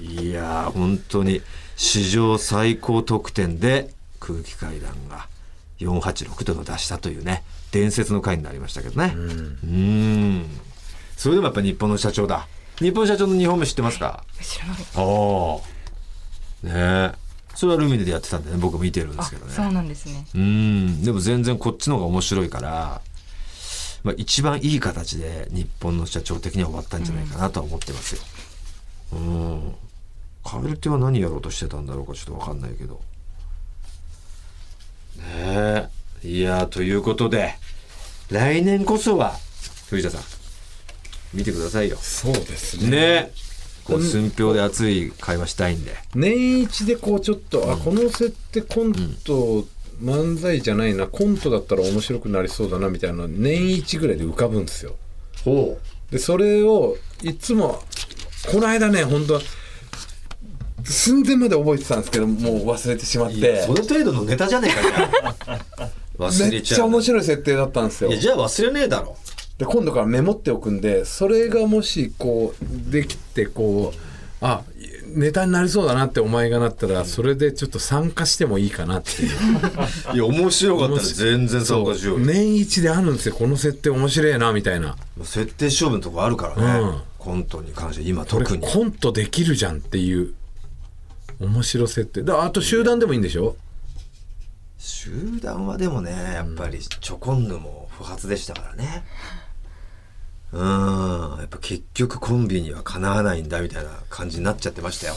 [0.00, 1.40] いや本当に
[1.76, 3.90] 史上最高得点で
[4.20, 5.28] 空気階段が
[5.80, 9.12] 486というのを出したというね伝説の回になりましたけどね。
[9.16, 10.46] うん。
[11.16, 12.46] それでもやっぱ日本の社長だ。
[12.80, 14.24] 日本社長の2本目知ってますか？
[14.42, 14.76] 知らない。
[14.94, 16.66] ああ。
[16.66, 16.72] ね。
[16.72, 17.23] え
[17.54, 23.00] それはルミネでやってたんでね僕見てるんであすけどねそうなんですねうんでも全然こっちの方が面白いから、
[24.02, 28.22] まあ、一番いい形で日本の社長的には終わったんじゃないかなとは思ってますよ。
[29.12, 29.74] うん。
[30.44, 33.00] カエルテは何やろうとしてたんだろうかちょっと分かんないけど。
[35.16, 35.88] ねえ。
[36.22, 37.54] いやーということで
[38.30, 39.34] 来年こそは
[39.90, 40.22] 藤田さん
[41.36, 41.96] 見てくださいよ。
[41.96, 43.32] そうですねねえ。
[43.84, 45.94] こう寸評で熱い会話したいんで。
[46.14, 48.92] 年一でこうちょっと、あこの設定コン
[49.24, 49.66] ト、
[50.02, 54.96] 漫才じゃないなコントだったら面白くなりそうだなみたいなの年一ぐらいで浮かぶんですよ
[55.44, 55.78] ほ
[56.10, 57.80] でそれをいつも
[58.50, 59.40] この間ね本当は
[60.84, 67.18] 寸前まで覚えてたんですけどもう忘れてしまってその程度のネタじゃねえかじゃあ忘 めっちゃ面れちゃう。
[67.18, 69.16] 白い設定だったんですよいやじゃあ忘れねえだろ。
[69.58, 73.98] で今度からメモっておくんでそれがもしこうできてこう
[74.40, 74.62] あ
[75.14, 79.30] ネタになりそうだなってお前がなったらそれでちょっと参加してもいいかなっていう。
[80.14, 82.26] いや面白かったら全然参加しようよ。
[82.26, 83.34] 年一であるんですよ。
[83.36, 84.96] この設定面白いなみたいな。
[85.22, 87.00] 設定勝負のとこあるからね、うん。
[87.18, 88.66] コントに関して今特に。
[88.66, 90.34] コントできるじゃんっていう
[91.38, 92.22] 面白設定。
[92.22, 93.56] だあと集団でもいいんでしょ？
[95.04, 99.04] 集団はでもねやっぱりちょこんぬも不発でしたからね。
[100.50, 101.36] うん。
[101.40, 105.14] やっぱ結局コンビにはかなわないんだみたいな感じになっちゃってましたよ。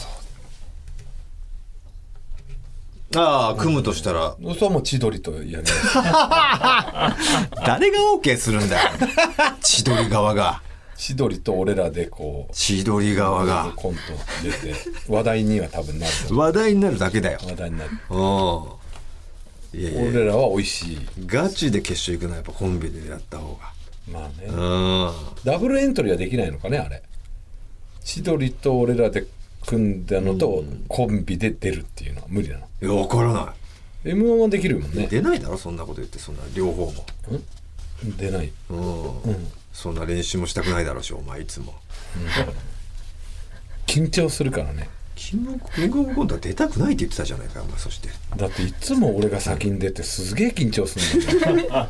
[3.16, 4.36] ああ組むとしたら。
[4.38, 5.94] それはもう千鳥とやります。
[7.64, 8.90] 誰が OK するんだよ。
[9.62, 10.60] 千鳥側が。
[10.96, 12.52] 千鳥と俺らでこう。
[12.54, 13.72] 千鳥側が。
[13.74, 14.00] コント
[14.42, 14.74] 出て。
[15.08, 17.38] 話題には多分なる話題になるだけだよ。
[17.42, 17.90] う話題になる。
[18.10, 18.77] うん
[19.74, 20.98] いやいや俺らは美味しい。
[21.26, 23.58] ガチで決勝行くのはやっぱコンビでやった方
[24.10, 24.46] まあね。
[24.48, 25.12] がうん。
[25.44, 27.02] ダブルエントリーはできないのかねあれ。
[28.02, 29.26] 千鳥と俺らで
[29.66, 32.60] 組んだのとコンビで出るっていうのは無理なの。
[32.80, 33.54] いや分からな
[34.04, 35.06] m 1はできるもんいね。
[35.08, 36.92] 出ないだろそんなこと言ってそんな両方も。
[38.16, 38.52] 出ない。
[38.70, 41.74] うん、そんな練習もしたくないだろうしお前いつも。
[43.86, 45.44] 緊張するからねキン
[45.90, 48.08] グオブコントは出たくないって言ってたじゃないかお前そして。
[48.36, 51.56] だっていつも俺が先に出てすげえ緊張するん。
[51.68, 51.88] だ。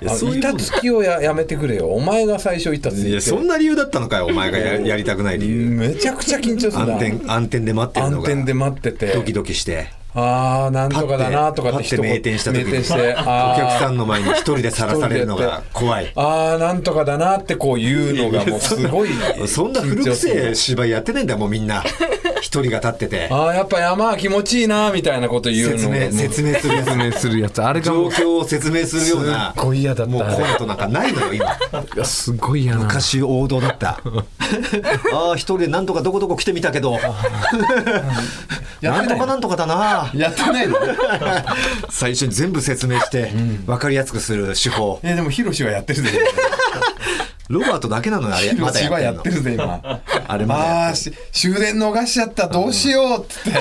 [0.00, 1.88] よ板つきをややめてくれよ。
[1.88, 5.70] お前が最初板ついやそんな理由だったのかよお前がややりたくない理由。
[5.70, 6.94] めちゃくちゃ緊張するんだ。
[6.94, 8.28] 暗転暗転で待ってるのが。
[8.28, 9.06] 暗転で待ってて。
[9.12, 12.64] ドキドキしてああなんとかだなとかってパッて名店した時に。
[12.64, 13.12] 名店して。
[13.12, 16.12] お客さんの前に一人でさらされるのが怖い。
[16.16, 19.10] あーなんとかだなってこう言うのがもうすごい
[19.46, 21.84] そんな古くせえ芝居やってないんだよもうみんな。
[22.40, 23.28] 一人が立ってて。
[23.30, 26.86] ああやっぱ山は気持ちいいなみたいなこと言う説明の説明するやつ。
[26.86, 27.62] 説明するやつ。
[27.62, 30.12] あれが状況を説明するようなすっごい嫌だった。
[30.12, 31.44] もうコントなんかないのよ今。
[31.44, 31.48] い
[31.96, 32.80] やすごい嫌な。
[32.84, 34.00] 昔王道だった。
[35.12, 36.98] ああ一人で何とかどこどこ来てみたけど。
[38.82, 40.76] なんとかなんとかだなやってないの？
[41.90, 43.32] 最初に全部説明して
[43.66, 45.00] 分かりやすくする手法。
[45.02, 46.10] えでもヒロシはやってるぜ
[47.48, 49.80] ロバートだけなのよあれヒロまだシはやってるぜ今。
[50.28, 50.92] あれまだやあ
[51.32, 53.58] 終電逃しちゃったどうしようっつって。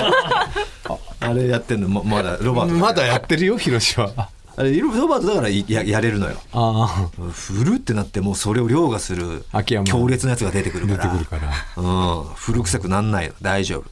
[1.21, 1.89] あれやってんの。
[1.89, 4.29] ままだロバートまだやってるよヒロシは。
[4.55, 6.35] あれロバートだからややれるのよ。
[6.53, 9.43] あ振るってなってもうそれを凌駕する
[9.85, 11.03] 強烈なやつが出てくるから。
[11.05, 11.51] 出てくるから。
[11.77, 11.87] う
[12.21, 12.23] ん。
[12.35, 13.33] 古臭くなんないの。
[13.41, 13.85] 大丈夫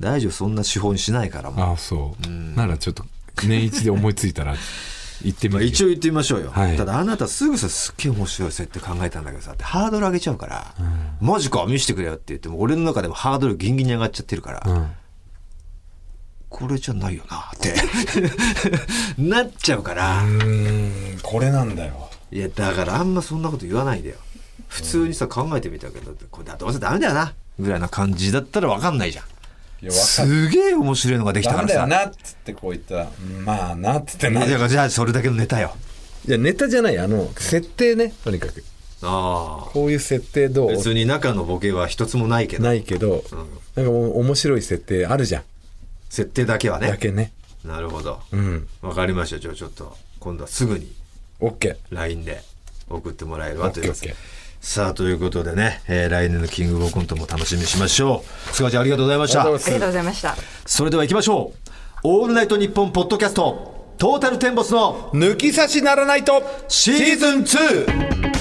[0.00, 1.66] 大丈夫そんな手法にしないからもう。
[1.66, 2.56] ああそう。
[2.56, 3.04] ならちょっと
[3.36, 4.54] 年一で思いついたら
[5.22, 6.76] 行ってみ一応言ってみましょうよ、はい。
[6.76, 10.74] ただあなたすぐさすっげえ面白い設定考えたんだけどさってハードル上げちゃうから、
[11.20, 14.90] マジか見せてくれよって言っても俺の中でもハードルギンギンに上がっちゃってるから、うん。
[16.48, 17.74] これじゃないよなって。
[19.18, 22.10] なっちゃうから、うーんこれなんだよ。
[22.30, 24.16] いやだからあんまそんなこと言わないでよ。
[24.68, 29.24] 普通にさ考えてみたけどこれどうせダメだよなぐらいな感じだったら分かんないじゃん
[29.90, 35.74] すげえ面白いのができたなんだよからさなっつってこう言ったらうんまあなっつってなじゃあそれだけのネタよ。
[36.26, 36.98] いやネタじゃない。
[36.98, 38.64] あの設定ねとにかく。
[39.02, 39.70] ああ。
[39.70, 40.70] こういう設定どう？
[40.70, 42.64] 別に中のボケは一つもないけど。
[42.64, 43.22] ないけど、
[43.76, 45.42] なんかもう面白い設定あるじゃん、
[46.08, 46.88] 設定だけはね。
[46.88, 47.32] だけね。
[47.64, 48.20] なるほど。
[48.32, 48.66] うん。
[48.80, 49.38] わかりました。
[49.38, 50.90] じゃあちょっと今度はすぐに
[51.40, 52.40] OK LINE で
[52.88, 54.08] 送ってもらえればということで。
[54.10, 54.16] OKOK
[54.60, 58.54] さあということでね、えー来年のキングオブコントも楽しみにしましょう。
[58.54, 59.42] 菅ちゃんありがとうございました。
[59.42, 60.36] ありがとうございました。
[60.64, 61.68] それでは行きましょう
[62.02, 68.35] 「オールナイトニッポン」ポッドキャストトータルテンボスの抜き差しならないとシーズン 2!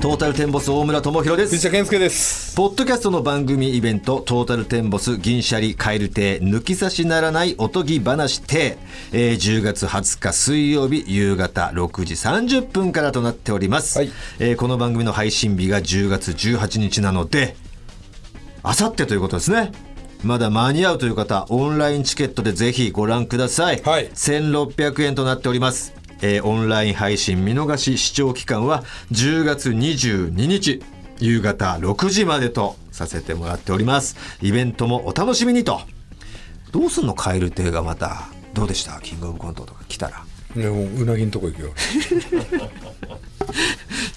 [0.00, 8.78] トータルテンボス大村智弘です藤田健介ですポッドキャストの番組イベント、トータルテンボス銀シャリカエル亭抜き差しならないおとぎ話亭、
[9.12, 13.98] えー10月20日水曜日夕方6時30分からとなっております。
[13.98, 17.54] はいえーこの番組の配信日が10月18日なので、
[18.62, 19.70] あさってということですね。
[20.24, 23.82] まだ間に合うという方、オンラインチケットでぜひご覧ください。
[23.82, 25.99] はい1600円となっております。
[26.22, 30.82] えーオンライン配信見逃し視聴期間は10月22日
[31.18, 34.16] 夕方6時までとさせてもらっております。
[34.42, 35.80] イベントもお楽しみにと。
[36.72, 38.28] どうすんのカエル亭がまた？
[38.54, 39.00] どうでした？
[39.00, 40.24] キングオブコントとか来たら。
[40.56, 41.72] でもうなぎのとこ行くよ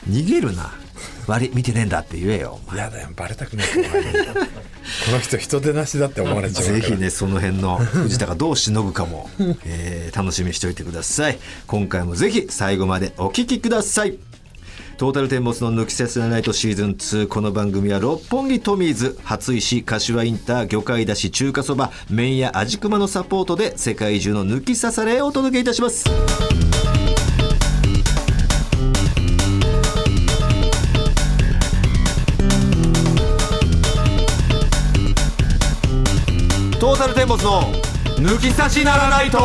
[0.09, 0.71] 逃げるな。
[1.27, 2.59] 悪い、見てねえんだって言えよ。
[2.67, 2.79] お前。
[2.79, 6.79] やだよバレたくないこの人人手なしだって思われちゃうから。
[6.79, 9.29] ぜひねその辺の藤田がどうしのぐかも、
[9.65, 11.39] えー楽しみにしておいてください。
[11.67, 14.17] 今回もぜひ最後までお聞きください。
[14.97, 26.05] トータルテンボスの抜き差しならないとシーズン2この番組は六本木トミーズ初石柏インター魚介だし中華そば麺屋味熊のサポートで世界中の抜き差されをお届けいたします
[37.23, 37.61] トータルテンボスの
[38.29, 39.39] 抜き差しならないと。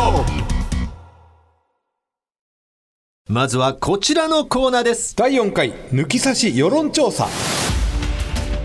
[3.28, 5.14] まずはこちらのコーナーです。
[5.14, 7.28] 第4回抜き差し世論調査。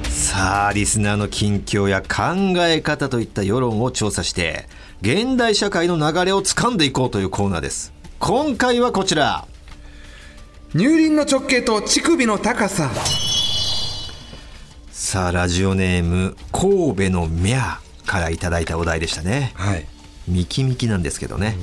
[0.10, 4.66] さあリスナーの近況や考え方といった世論を調査して
[5.02, 7.94] 現代社会の流れを掴んでいこうというコーナーです。
[8.20, 9.46] 今回はこちら。
[10.72, 12.90] 乳輪の直径と乳首の高さ。
[14.92, 19.54] さあラジオネーム神戸のミャーからいただいたお題でしたね。
[19.56, 19.86] はい。
[20.28, 21.58] ミキミキなんですけどね。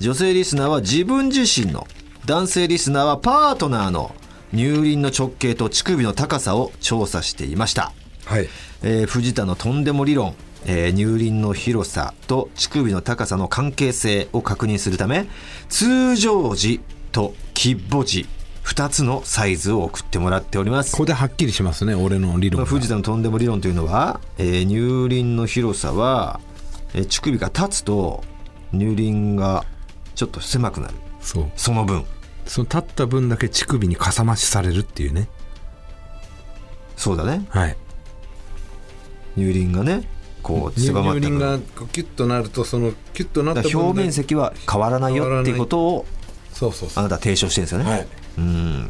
[0.00, 1.86] 女性リスナーは自分自身の
[2.26, 4.14] 男性リスナーはパートナーの
[4.52, 7.92] 乳輪の直径と乳首の高さを調査していました、
[8.24, 8.48] はい。
[8.82, 15.26] えー藤田のとんでも理論、えー乳輪の広さと乳首の高さの関係性を確認するため
[15.68, 16.80] 通常時
[17.12, 18.26] とキッボ時
[18.68, 20.92] 2つのサイズを送ってもらっております。
[20.92, 22.66] ここではっきりしますね俺の理論が。
[22.66, 26.38] まあ藤田のとんでも理論というのは、えー乳輪の広さは、
[26.92, 28.22] えー乳首が立つと
[28.72, 29.64] 乳輪が
[30.14, 30.94] ちょっと狭くなる。
[31.22, 31.50] そう。
[31.56, 32.04] その分。
[32.44, 35.30] その立った分だけ乳首にかさ増しされるっていうね。
[36.94, 37.46] そうだね。
[37.48, 37.76] はい。
[39.36, 40.06] 乳輪がね
[40.42, 41.58] こう乳狭まった分輪が
[41.92, 46.06] キュッとなるとそのキュッとなった表面積は変わらないよっていうことを
[46.52, 46.88] そうそう。
[46.96, 48.88] あなたは提唱してるんですよね、はいうん。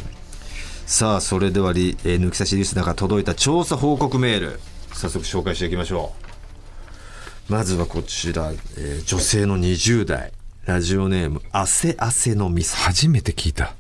[0.87, 4.61] さあそれではリ、えー抜き差しリスナーから届いた調査報告メール。
[4.93, 6.13] 早速紹介していきましょ
[7.49, 7.53] う。
[7.53, 10.33] まずはこちら、えー女性の20代。
[10.67, 13.75] ラジオネーム汗汗のミサ初めて聞いた。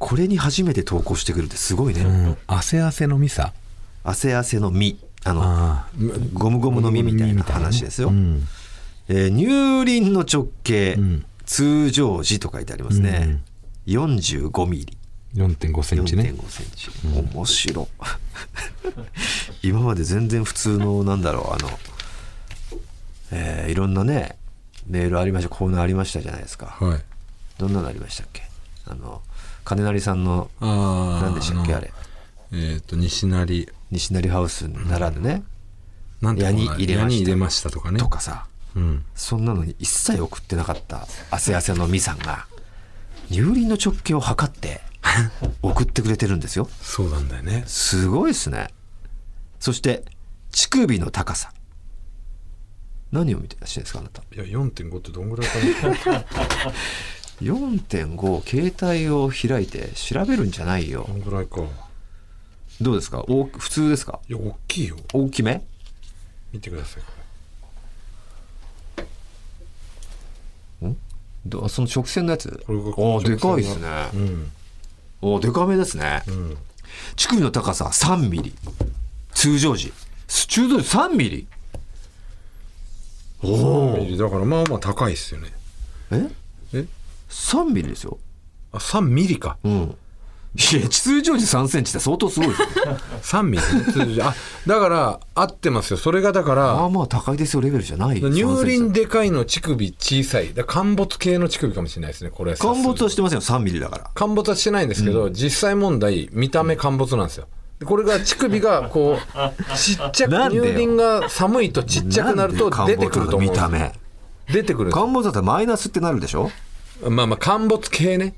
[0.00, 2.38] これに初めて投稿してくるってすごいね、うん。
[2.48, 3.52] 汗汗のミサ？
[4.02, 5.88] 汗汗の実あのああ
[6.32, 8.44] ゴムゴムの実みたいな話ですよ、うん。
[9.08, 11.24] えー乳輪の直径、ん。
[11.46, 13.40] 通常時と書いてありますね、
[13.86, 14.98] 45ミリ。
[15.34, 16.24] 4.5センチね。
[16.24, 16.90] 4.5センチ、
[17.34, 17.88] 面白。
[19.62, 21.78] 今まで全然普通のなんだろうあの、
[23.30, 24.36] えーいろんなね
[24.86, 26.76] メールありましたコーナーありましたじゃないですか。
[26.80, 27.02] はい。
[27.58, 28.42] どんなのありましたっけ？
[28.86, 29.22] あの
[29.64, 31.92] 金成さんの何でしたっけあれ？
[32.52, 33.68] えっ、と西成。
[33.90, 35.42] 西成ハウスならぬね、
[36.22, 37.00] なんて矢に入れました。
[37.02, 37.98] 矢に入れましたとかね。
[37.98, 38.46] とかさ。
[38.74, 39.04] うん。
[39.14, 42.46] そんなのに一切送ってなかった汗汗のみさんが
[43.30, 44.80] 乳輪の直径を測って
[45.62, 46.68] 送ってくれてるんですよ。
[46.80, 47.64] そうなんだよね。
[47.66, 48.68] すごいですね。
[49.60, 50.04] そして
[50.52, 51.52] 乳首の高さ。
[53.10, 54.22] 何を見てらっしゃるんですかあなた？
[54.34, 55.58] いや4.5ってどんぐらいか
[56.10, 56.24] な。
[57.42, 61.04] 4.5携帯を開いて調べるんじゃないよ。
[61.08, 61.60] どんぐらいか。
[62.80, 63.24] どうですか？
[63.28, 64.20] 大普通ですか？
[64.28, 64.96] いや大きいよ。
[65.12, 65.62] 大きめ？
[66.52, 67.02] 見てください
[70.80, 70.96] こ
[71.46, 72.48] どその直線のやつ？
[72.48, 72.72] あ
[73.18, 74.50] あでかいですね、れうん。
[75.22, 76.56] おでかめですね、うん。
[77.16, 78.54] 乳首の高さ3ミリ。
[79.32, 79.92] 通常時。
[80.28, 81.46] 通常時3ミリ。
[83.42, 84.18] おお3ミリ。
[84.18, 85.52] だからまあまあ高いっすよね。
[86.10, 86.30] え？
[86.74, 86.86] え
[87.28, 88.18] ？3ミリですよ。
[88.72, 89.58] あ3ミリか。
[89.64, 89.96] うん
[90.54, 92.68] いや通常時3センチって相当すごいですよ
[93.22, 94.24] 3ミリね通常。
[94.24, 94.34] あ
[94.66, 95.96] だから合ってますよ。
[95.96, 98.30] それがだからまあまあ高いですよレベルじゃないよ。
[98.30, 100.52] 乳3センチ輪でかいの乳首小さい。
[100.52, 104.10] だ陥没系の乳首かもしれないですねこれは陥没はししてませんよ3ミリだから。
[104.14, 107.46] 陥没はしてないんですけど、実際問題見た目陥没なんですよ。
[107.78, 113.92] でこれが乳首がこうちっちゃく乳輪が寒いとちっちゃくなると出てくると思う見た目。
[114.52, 116.50] 出てくる陥没だったらマイナスってなるでしょ？
[117.08, 118.34] まあまあ陥没系ね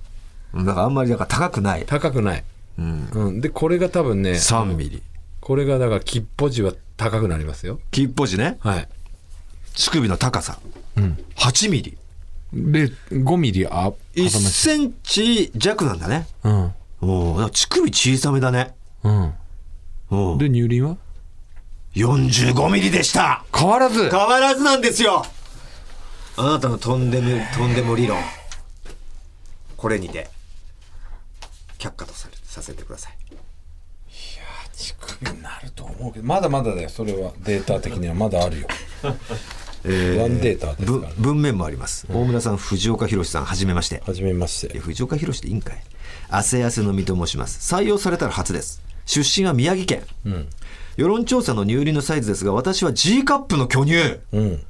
[0.54, 1.84] だからあんまりだから高くない。
[1.86, 2.44] 高くない、
[2.78, 3.08] うん。
[3.12, 5.02] うん、でこれが多分ね3ミリ。
[5.40, 7.80] これがだから切っぽじは高くなりますよ。
[7.90, 8.56] キッポジね。
[8.60, 8.88] はい。
[9.74, 10.58] 乳首の高さ、
[11.36, 11.98] 8ミリ。
[12.52, 16.28] で5ミリあ1センチ弱なんだね。
[16.44, 16.74] うん。
[17.00, 18.74] おおだから乳首小さめだね。
[19.02, 19.34] うん。
[20.10, 20.96] おおで乳輪は
[21.96, 23.44] ？45ミリでした。
[23.52, 24.08] 変わらず。
[24.08, 25.24] 変わらずなんですよ。
[26.36, 28.18] あなたのとんでもとんでも理論。
[29.76, 30.28] これにて
[31.84, 33.12] 却下とされさせてください。
[34.74, 37.32] 乳首になると思うけどまだまだだよそれは。
[37.44, 38.14] データ的には。
[38.14, 38.68] まだあるよ。
[39.86, 41.14] えワンデータですからね。
[41.18, 44.02] ぶ文面もあります、大村さん藤岡弘さんはじめまして。
[44.06, 44.78] はじめまして。
[44.78, 45.82] え藤岡弘でいいんかい。
[46.30, 47.74] 汗汗の身と申します。
[47.74, 48.82] 採用されたら初です。
[49.04, 50.02] 出身は宮城県、
[50.96, 54.20] 世論調査の乳輪のサイズですが私は G カップの巨乳。
[54.32, 54.62] うん。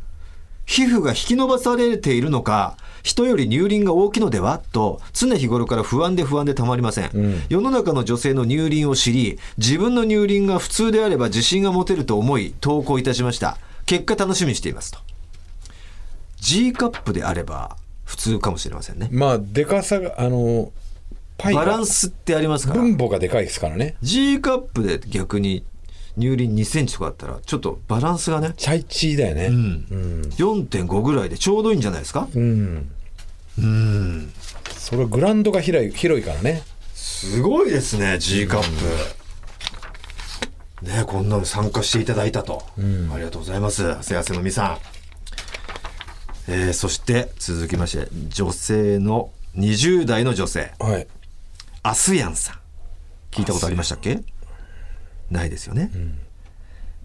[0.66, 4.58] 皮膚が引き伸ばされているのか人より乳輪が大きいのでは？
[4.72, 13.58] と常日頃から不安で不安でたまりません、世の中の女性の乳輪を知り自分の乳輪が普通であれば自信が持てると思い投稿いたしました。
[13.86, 14.98] 結果楽しみにしていますと。
[16.38, 19.08] G カップであれば普通かもしれませんね。
[19.12, 20.72] まあでかさがあの
[21.36, 22.80] パイバランがスってありますから。
[22.80, 23.96] 分母がでかいですからね。
[24.00, 25.62] G カップで逆に
[26.16, 29.46] 乳輪2センチとかあったらちょっとバランスがねチャイチーだよね。
[29.46, 29.86] うん。
[30.36, 32.28] 4.5ぐらいでちょうどいいんじゃないですか？
[32.34, 32.90] うん
[34.78, 36.62] それグラウンドが広い広いからね。
[36.94, 38.62] すごいですね G カッ
[40.80, 42.80] プ、ねこんなの参加していただいたと、あ
[43.16, 44.78] りがとうございます汗汗のみさ
[46.48, 50.72] ん、えーそして続きまして女性の20代の女性。
[50.78, 51.06] はい。
[51.82, 52.58] アスヤンさん。
[53.30, 54.20] 聞いたことありましたっけ？
[55.30, 56.18] ないですよね、うん。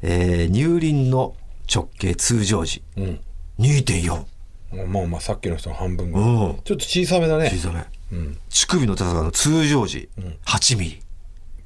[0.02, 1.36] えー乳輪の
[1.74, 2.84] 直径通常時。
[2.97, 3.20] うん。
[3.60, 4.26] 2.4
[4.72, 6.32] まあまあさっきの人の半分ぐうらい。
[6.53, 6.61] ん。
[6.63, 7.49] ちょっと小さめだね。
[7.49, 7.84] 小さめ。
[8.11, 8.38] うん。
[8.49, 11.01] 乳首の高さの通常時ん8ミリ。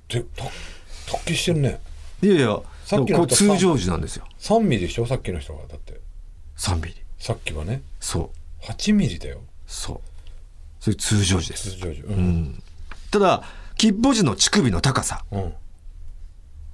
[0.10, 0.44] でた
[1.18, 1.80] 突起してるね。
[2.22, 4.26] いやいやさっきの通常時なんですよ。
[4.40, 5.06] 3ミリでしょ？
[5.06, 6.00] さっきの人がだって。
[6.58, 6.96] 3ミリ。
[7.20, 7.82] さっきはね。
[8.00, 8.32] そ
[8.62, 8.66] う。
[8.66, 9.42] 8ミリだよ。
[9.68, 10.00] そう。
[10.80, 11.72] それ通常時です。
[11.72, 12.02] 通常時。
[12.02, 12.16] ううん。
[12.44, 12.64] ん
[13.12, 13.44] ただ
[13.78, 15.24] 吉母時の乳首の高さ。
[15.32, 15.54] うん。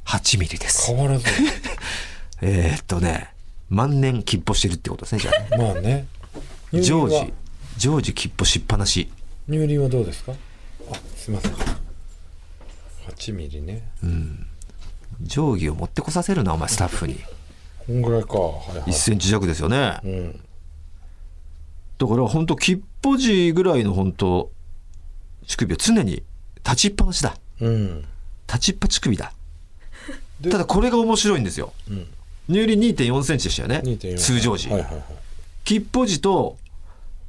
[0.05, 0.87] 8ミリです。
[0.93, 1.25] 変わらず。
[2.41, 3.29] えー、っとね
[3.69, 5.63] 万年吉母してるってことですねじゃあね。
[5.63, 6.07] まあね
[6.73, 7.33] 常時
[7.77, 9.09] 常時吉母しっぱなし。
[9.47, 10.33] 乳輪はどうですか？
[10.91, 11.53] あすいません。
[13.07, 13.89] 8ミリね。
[15.27, 17.19] 定規を持ってこさせるなお前スタッフに。
[17.87, 18.37] こんぐらいか。
[18.37, 18.91] はいはい。
[18.91, 19.99] 1センチ弱ですよね。
[20.03, 20.39] うん。
[21.97, 24.51] だから本当吉母時ぐらいの本当
[25.45, 26.23] 乳首は常に
[26.63, 27.35] 立ちっぱなしだ。
[27.59, 28.05] うん。
[28.47, 29.33] 立ちっぱ乳首だ。
[30.39, 31.73] でただこれが面白いんですよ。
[31.89, 32.07] うん。
[32.47, 33.81] 乳輪2 4センチでしたよね。
[33.83, 35.03] 2.4通常時、はいはいはい
[35.63, 36.57] 吉母時と、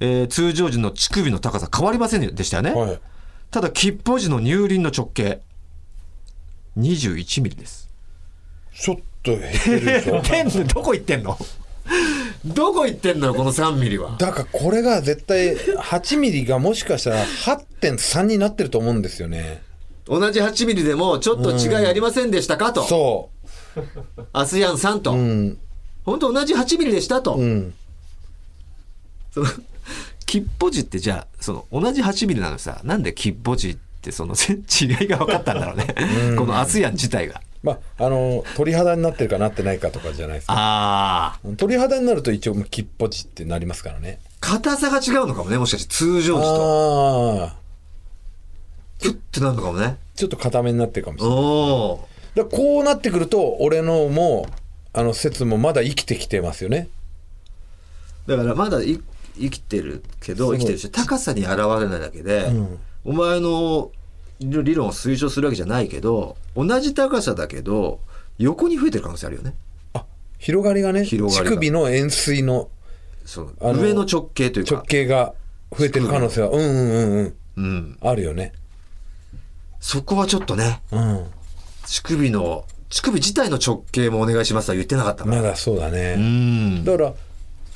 [0.01, 3.01] えー通常時の乳首の高さ変わりませんでしたよね、はい。
[3.51, 5.41] ただ吉母時の乳輪の直径
[6.79, 7.91] 21ミリです。
[8.75, 11.37] ちょっと減ってるでしょどこ行ってんの？
[12.45, 14.17] どこ行ってんのよこの3ミリは。
[14.19, 19.63] だからこれが絶対8ミリがもしかしたら8.3になってると思うんですよね。
[20.07, 23.31] 同じ8ミリでもちょっと違いありませんでしたかと、そ
[24.33, 25.59] アスヤンさんと、ううん。
[26.05, 27.75] 本当同じ8ミリでしたと、うん
[29.33, 29.47] その
[30.27, 35.87] 吉母時ってじゃあその同じ8ミリなのにさなんで吉母時ってその違いが分かったんだろうね、
[36.37, 37.41] このアスヤン自体が。
[37.63, 40.55] まああの鳥肌になってるかなってないかとかじゃないですか。
[40.57, 44.19] ああ鳥肌になると一応吉っぽちってなりますからね。
[44.41, 47.43] 硬さが違うのかもねもしかして通常時と。
[47.43, 47.57] ああ
[48.99, 49.99] キュッてなるのかもね。
[50.15, 51.35] ちょっと硬めになってるかもしれな
[52.47, 52.51] い。
[52.51, 54.47] だこうなってくると俺のも
[54.95, 56.89] あの説もまだ生きてきてますよね。
[58.27, 59.01] だからまだい
[59.39, 62.79] 生きてるけど生きてるし高さに現れないだけで、うん。
[63.05, 63.91] お前の
[64.41, 68.01] 理論を推奨するわけじゃないけど同じ高さだけど
[68.39, 69.55] 横に増えてる可能性あるよね。
[69.93, 70.05] あ
[70.39, 71.51] 広がりがね広がりが。
[71.51, 72.71] 乳首の円錐の
[73.25, 75.35] そのあの上の直径という直か径が
[75.77, 77.35] 増えてる可能性はうんうんうんうん。
[77.57, 78.53] うん、あるよね。
[79.79, 81.27] そこはちょっとねうん。
[81.87, 86.85] 乳首の乳首自体の直径もお願いしますとは言ってなかったから、まだそうだね、うん。
[86.85, 87.13] だから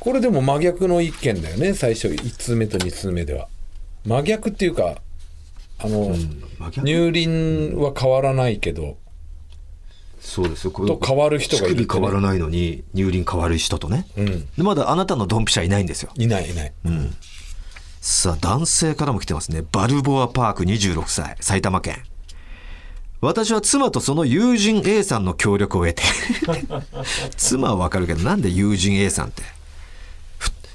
[0.05, 3.49] これでも真逆の意見だよね最初1通目と2通目では。
[4.05, 4.97] 真逆っていうか
[5.79, 6.15] あの、
[6.59, 6.87] 真逆？
[6.87, 8.99] 乳輪は変わらないけど
[10.21, 10.71] そうですよ。
[10.71, 11.87] これと変わる人がいるね。
[11.91, 14.07] 変わらないのに乳輪変わる人とね。
[14.17, 14.47] うん。
[14.57, 16.11] でまだあなたのドンピシャいないんですよ。
[16.17, 16.73] いないいない、
[18.01, 19.65] さあ男性からも来てますね。
[19.73, 22.03] バルボアパーク26歳埼玉県。
[23.21, 26.03] 私は妻とその友人 A さんの協力を得て。
[27.37, 29.43] 妻はわかるけどなんで友人 A さんって？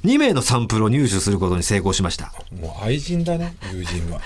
[0.04, 2.32] 2名のサンプルを入手することに成功しました。
[2.52, 4.22] もう愛人だね友人は。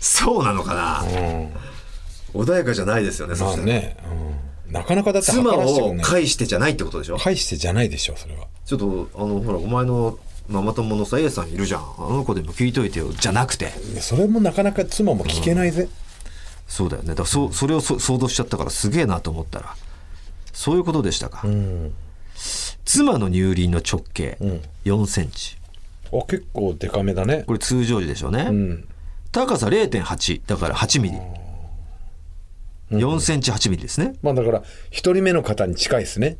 [0.00, 1.02] そうなのかな。
[1.02, 2.42] うん。
[2.42, 3.56] 穏やかじゃないですよねそしたら。
[3.56, 3.96] まあね、
[4.66, 6.06] うん、なかなかだって妻を測らせてくんない。
[6.06, 7.16] 介してじゃないってことでしょ？
[7.16, 8.46] 返してじゃないでしょそれは。
[8.64, 10.18] ちょっとあのほらお前の
[10.48, 11.80] ママ友のさ A さんいるじゃん。
[11.80, 13.12] あの子でも聞いといてよ。
[13.12, 13.70] じゃなくて。
[14.00, 15.88] それもなかなか妻も聞けないぜ、
[16.68, 17.08] そうだよね。
[17.08, 19.74] だからそそれをそ想像しちゃったからすげえなと思ったら。
[20.52, 21.92] そういうことでしたか、うん
[22.84, 24.62] 妻の乳輪の直径うん。
[24.84, 25.56] 4センチ。
[26.12, 27.44] あ結構デカめだね。
[27.46, 28.88] これ通常時でしょうね、うん。
[29.32, 31.18] 高さ0.8だから8ミリ。
[32.90, 34.14] 4センチ8ミリですね。
[34.22, 36.36] まあだから一人目の方に近いですね。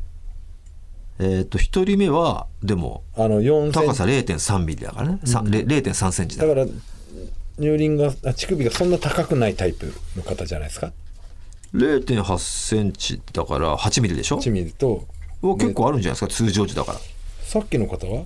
[1.19, 6.45] えっ、と1人目はでもあの4セン高さ0.3ミリだからね、され0.3センチだ。
[6.47, 6.67] だから
[7.59, 10.93] 乳輪があ乳首がそんな高くないタイプの方じゃないですか
[11.73, 15.05] ？0.8センチだから8ミリでしょ？8ミリと
[15.41, 16.45] お結構あるんじゃないですか？
[16.45, 16.99] 通常時だから。
[17.41, 18.25] さっきの方は？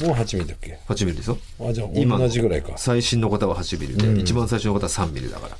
[0.00, 2.72] もう8ミリだっけ？8ミリですよあじゃあ同じぐらいか。
[2.76, 4.20] 最新の方は8ミリで、うん。
[4.20, 5.56] 一番最初の方は3ミリだから。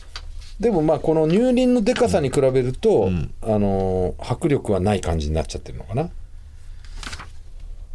[0.60, 3.32] でもまあこの乳輪のでかさに比べると、ん。
[3.42, 6.08] あのー迫力はない感じになっちゃってるのかな。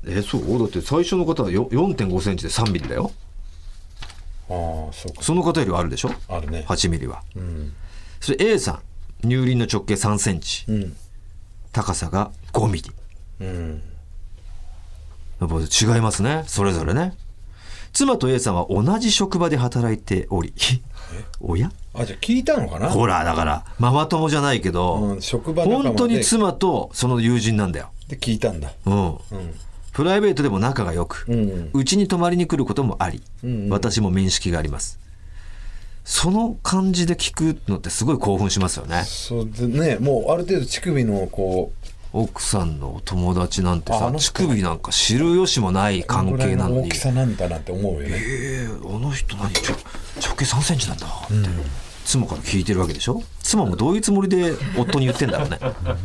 [0.06, 0.60] えそう？
[0.60, 3.12] だって最初の方はよ4.5センチで3ミリだよ。
[4.50, 4.54] あ
[4.90, 5.24] あそうか。
[5.24, 6.12] その方よりはあるでしょ？
[6.28, 6.66] あるね。
[6.68, 7.24] 8ミリは。
[7.36, 7.74] うん。
[8.20, 8.82] それ A さ
[9.24, 10.66] ん乳輪の直径3センチ。
[10.68, 10.96] うん
[11.74, 12.92] 高さが5ミリ。
[13.42, 13.82] うん。
[15.42, 16.44] やっぱ違いますね。
[16.48, 17.16] それぞれね。
[17.92, 20.54] 妻と A さんは同じ職場で働いており。
[21.42, 21.72] おや？
[21.94, 22.90] あじゃあ聞いたのかな？
[22.90, 28.72] ほらだからママ友じゃないけど、うん、職場本当に妻とその友人なんだよ、で聞いたんだ。
[28.86, 29.18] うん、うん。
[29.92, 31.70] プライベートでも仲が良くうん。
[31.72, 33.70] うち、に泊まりに来ることもあり、うんうん。
[33.70, 35.00] 私も面識があります
[36.04, 39.04] その感じで聞くのってすごい興奮しますよね。
[39.06, 41.72] そうでねもうある程度乳首のこ
[42.12, 44.34] 奥さんのお友達なんてさああの人。
[44.34, 48.10] 乳首なんか知る由もないう関係なのに大きさなんだなって思うよね。
[48.12, 49.76] えー、あの人何ちょ
[50.22, 51.34] 直径3センチなんだって、
[52.06, 53.24] 妻から聞いてるわけでしょ？
[53.42, 55.60] 妻もどういうつもりで夫に言ってんだろうね。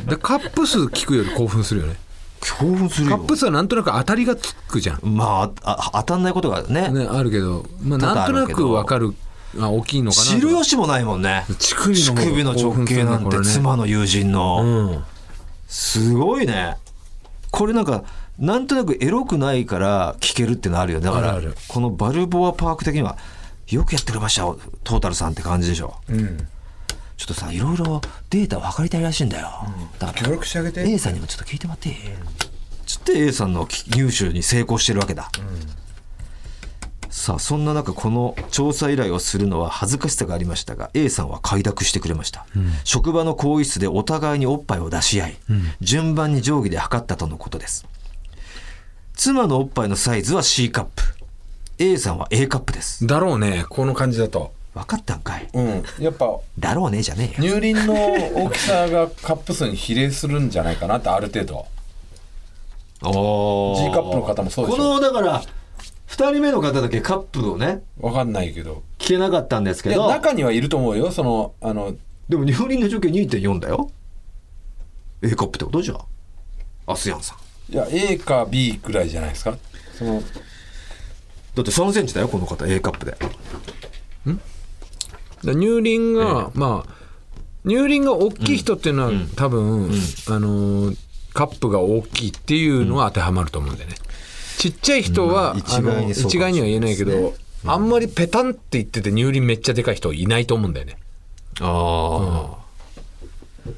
[0.06, 1.96] でカップ数聞くより興奮するよね。
[2.40, 3.16] 興奮するよ。
[3.18, 5.00] カップ数はなんとなく当たりがつくじゃん。
[5.02, 9.12] まああ当たんないことがねねあるけど、まあ、多々なんとなあるけどくわかる
[9.58, 11.44] あ大きいのかなと知る由もないもんね。
[11.58, 15.04] 乳首の直径なんて妻の友人の、うん。
[15.68, 16.76] すごいね。
[17.50, 18.04] これなんか
[18.38, 21.00] なんとなくエロくないから聞けるってのあるよ。
[21.00, 23.16] ねだからこのバルボアパーク的には
[23.68, 25.96] よくやってくれましたよトータルさんって感じでしょ。
[26.08, 26.48] うん。
[27.16, 29.48] ちょっとさいろいろデータ分かりたいらしいんだよ、
[29.98, 30.88] だから協力してあげて。
[30.88, 31.94] A さんにもちょっと聞いてもらっていい、
[32.86, 35.28] つって A さんの入手に成功してるわけだ、
[37.18, 42.46] さあそんな中この調査依頼をするのは恥ずかしさがありましたが A さんは快諾してくれました、
[42.84, 45.36] 職場の更衣室でお互いにおっぱいを出し合い、
[45.80, 47.86] 順番に定規で測ったとのことです。
[49.14, 51.02] 妻のおっぱいのサイズは C カップ。
[51.78, 53.04] A さんは A カップです。
[53.04, 54.52] だろうねこの感じだと。
[54.74, 55.48] 分かったんかい。
[55.52, 55.82] うん。
[55.98, 57.50] やっぱだろうねじゃねえよ。
[57.50, 57.94] 乳輪の
[58.44, 61.66] 大きさがカップ数に比例するんじゃないかなってある程度
[63.02, 65.42] お G カップの方もそうでしこょのだから
[66.08, 68.82] 2人目の方だけカップをねわかんないけど。
[68.98, 70.08] 聞けなかったんですけど。
[70.08, 71.94] 中にはいると思うよそのあの
[72.28, 73.90] でも乳輪の直径2.4だよ。
[75.22, 75.98] A カップってことじゃん。
[76.86, 77.36] アスヤンさ
[77.70, 77.72] ん。
[77.72, 79.56] いや A か B ぐらいじゃないですか。
[79.92, 83.16] そのだって3センチだよこの方 A カップで。
[85.44, 86.92] だ乳輪が、まあ
[87.66, 89.90] 乳輪が大きい人っていうのは、多分、
[90.28, 90.96] あのー
[91.34, 93.96] カップが大きいっていうのは当てはまると思うんだよね、
[94.58, 97.34] ちっちゃい人は、うんあの一概に一概には言えないけど、
[97.64, 100.96] あんまりペタンって言ってて乳輪めっちゃでかい人いないと思うんだよね。
[101.60, 102.58] あ
[103.64, 103.70] あ、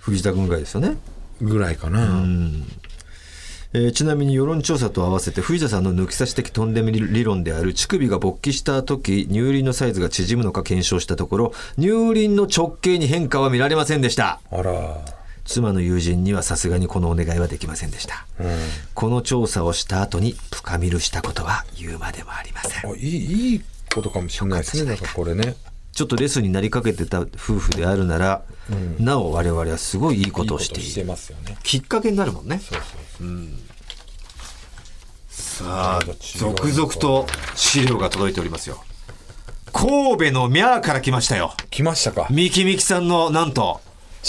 [0.00, 0.96] 藤田君ぐらいですよね。
[1.40, 2.24] ぐらいかな、
[3.74, 14.40] えーちなみに世論調査と合わせて藤田さんの抜き差し的トンデミ理論である乳首が勃起した時乳輪のサイズが縮むのか検証したところ乳輪の直径に変化は見られませんでした。
[14.50, 15.17] あら
[15.48, 18.26] 妻の友人にはさすがにこのお願いはできませんでした、
[18.94, 22.90] この調査をした後に深見るしたことは言うまでもありません。
[22.90, 24.90] あいいいいことかもしれないですね。
[24.90, 25.06] だか。
[25.06, 25.56] らこれね。
[25.92, 28.42] ちょっとレスになりかけてた夫婦であるなら、
[29.00, 30.82] なお我々はすごいいいことをしている。
[30.82, 31.56] いいことしてますよね。
[31.62, 32.60] きっかけになるもんね。
[32.60, 32.80] そう
[33.18, 33.28] そう
[35.28, 36.00] さあ
[36.36, 37.26] 続々と
[37.56, 38.84] 資料が届いておりますよ。
[39.72, 41.54] 神戸のミャーから来ましたよ。
[41.70, 42.28] 来ましたか。
[42.30, 43.80] ミキミキさんのなんと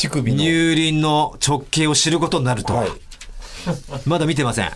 [0.08, 2.74] 乳乳輪の直径を知ることになると。
[2.74, 2.92] は、はい。
[4.06, 4.72] まだ見てません。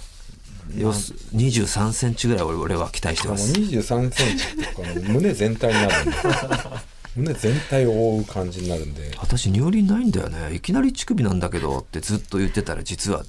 [0.78, 3.54] よす23センチぐらい俺俺は期待してます。
[3.54, 6.18] 23センチって胸全体になるんで。
[7.16, 9.12] 胸全体を覆う感じになるんで。
[9.20, 10.56] 私乳輪ないんだよね。
[10.56, 13.24] いきなり乳首なんだけどってずっと言ってたら実は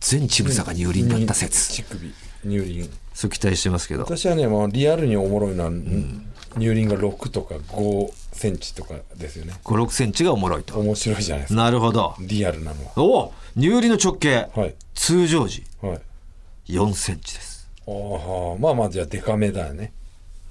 [0.00, 1.72] 全乳房が乳輪だった説。
[1.72, 2.12] 乳首。
[2.44, 4.02] 乳輪そう期待してますけど。
[4.02, 5.70] 私はね、まあ、リアルにおもろいのは、
[6.54, 9.54] 乳輪が6とか5センチとかですよね。
[9.64, 10.78] 56センチがおもろいと。
[10.78, 11.62] 面白いじゃないですか。
[11.62, 12.14] なるほど。
[12.20, 12.84] リアルなの。
[12.84, 14.74] はおお乳輪の直径、はい。
[14.94, 15.64] 通常時。
[15.80, 16.00] はい。
[16.72, 17.68] 4センチです。
[17.86, 19.92] ああまあまあじゃあデカめだよね。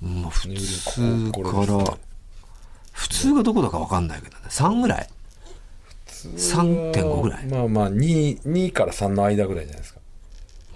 [0.02, 1.98] もう普乳通から
[2.92, 4.44] 普通がどこだか分かんないけどね。
[4.50, 5.08] 3ぐらい。
[6.08, 7.46] 3.5ぐらい。
[7.46, 10.00] まあまあ 2, 2から3の間ぐらいじゃないですか。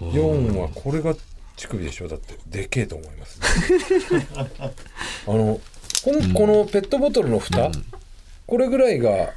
[0.00, 1.14] 4はこれが
[1.56, 2.08] 乳首でしょ？
[2.08, 3.40] だってでけえと思います、
[5.26, 5.60] あの
[6.04, 7.70] このこのペットボトルの蓋、
[8.46, 9.32] これぐらいが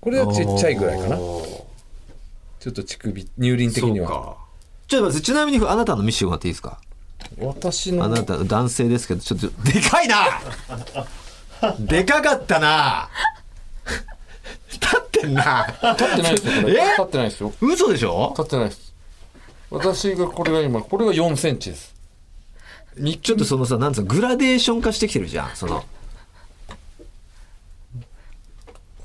[0.00, 1.16] これはちっちゃいぐらいかな。
[1.16, 4.36] ちょっと乳首乳輪的には。
[4.86, 6.80] ちょっと待ってちなみにあなたの見せてもらっていいですか？
[7.38, 8.04] 私の。
[8.04, 10.26] あなた男性ですけどちょっとでかいな！
[11.78, 13.08] でかかったな！
[14.72, 15.66] 立ってんな！
[15.98, 16.74] 立ってないですよこれ。
[16.74, 16.86] え？
[16.90, 17.52] 立ってないですよ。
[17.60, 18.34] 嘘でしょ？
[18.36, 18.89] 立ってないです
[19.70, 21.94] 私がこれが今これが4センチです。
[23.22, 25.84] ちょっとそのさなんつうのグラデーション化してきてるじゃんその。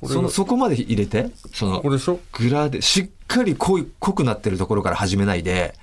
[0.07, 2.19] そのそこまで入れてそのこれでしょ？
[2.33, 5.73] グラデしっかり濃い濃くなってるところから始めないで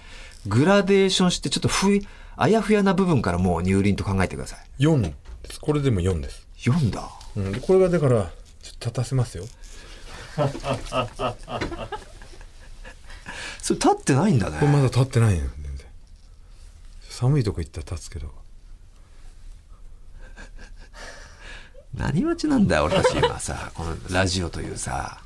[0.47, 2.07] グラデーションしてちょっとふい
[2.37, 4.59] あやふやな部分からもう乳輪と考えてください。
[4.83, 5.13] 4で
[5.51, 7.09] すこれでも4です、4だ。
[7.37, 8.31] うん、でこれがだから
[8.63, 9.45] ちょっと立たせますよ
[13.63, 14.59] それ立ってないんだね。
[14.67, 15.87] まだ立ってないよ全然。
[17.09, 18.31] 寒いとこ行ったら立つけど。
[21.95, 23.71] 何待ちなんだよ俺たち今さ。
[23.75, 25.21] このラジオというさ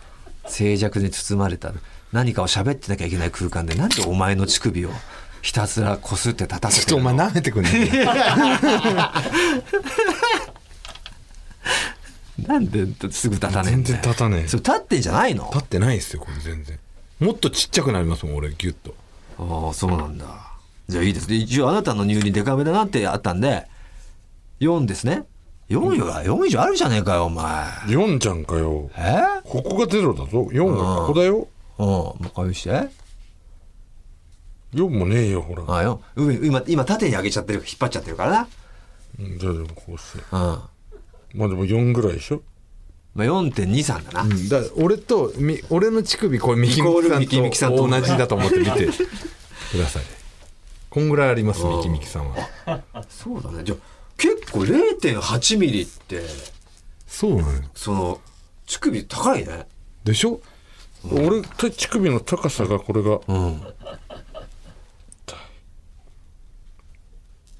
[0.48, 1.72] 静寂に包まれた
[2.12, 4.90] 何かを喋ってなきゃいけない空間でなんでお前の乳首を
[5.42, 7.10] ひたすらこすって立たせてるの？
[7.16, 7.70] 舐めてくんね
[12.46, 13.98] なんですぐ立たねえ全んだよ。
[14.02, 14.48] 然立たねえ。
[14.48, 15.50] それ立ってんじゃないの？
[15.52, 16.78] 立ってないですよこれ全然
[17.18, 18.94] もっとちっちゃくなりますもん俺ギュッと。
[19.38, 20.24] ああそうなんだ。
[20.88, 21.36] じゃあいいですね。
[21.36, 23.66] 一応あなたの入輪デカめだなってあったんで
[24.60, 25.24] 4ですね。
[25.68, 27.44] 4は4以上あるじゃねえかよお前。
[27.86, 28.90] 4じゃんかよ。
[28.96, 29.40] え？
[29.44, 30.48] ここがゼロだぞ。
[30.52, 31.48] 4がここだよ。
[31.78, 31.86] うん。
[31.86, 32.88] もう一回見して。
[34.74, 35.64] 4もねえよほら。
[35.74, 38.48] あよ上今今縦に上げちゃってる引っ張っちゃってるからな。
[39.20, 40.18] うんじゃあでもこうして。
[40.32, 40.38] うん。
[40.38, 40.70] ま
[41.34, 42.42] まあでも4ぐらいでしょ
[43.24, 44.48] あ4.23だな、うん。
[44.48, 50.02] だ俺とみ俺の乳首これミキミミキさんと同じだと思って見てください。
[50.90, 52.82] こんぐらいありますミキミキさんは。
[53.08, 53.64] そうだね。
[53.64, 53.78] じゃあ
[54.16, 56.22] 結構0.8ミリって
[57.06, 57.62] そうなのよ。
[57.74, 58.20] その
[58.66, 59.66] 乳首高いね。
[60.04, 60.40] でしょ、
[61.10, 63.20] 俺と乳首の高さがこれが。
[63.26, 63.62] うん。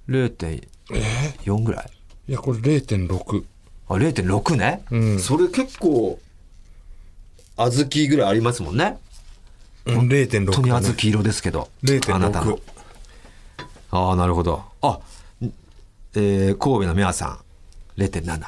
[0.08, 1.90] 0.4ぐらい。
[2.28, 3.44] いやこれ0.6
[3.88, 5.18] あ0.6ね、うん。
[5.18, 6.18] それ結構
[7.56, 8.98] 小豆ぐらいありますもんね。
[9.86, 12.58] うん0.6本当に小豆色ですけど0.6あなたの。
[13.90, 14.62] ああなるほど。
[14.82, 15.00] あ
[16.14, 17.38] えー、神戸のミャーさ
[17.96, 18.40] ん0.7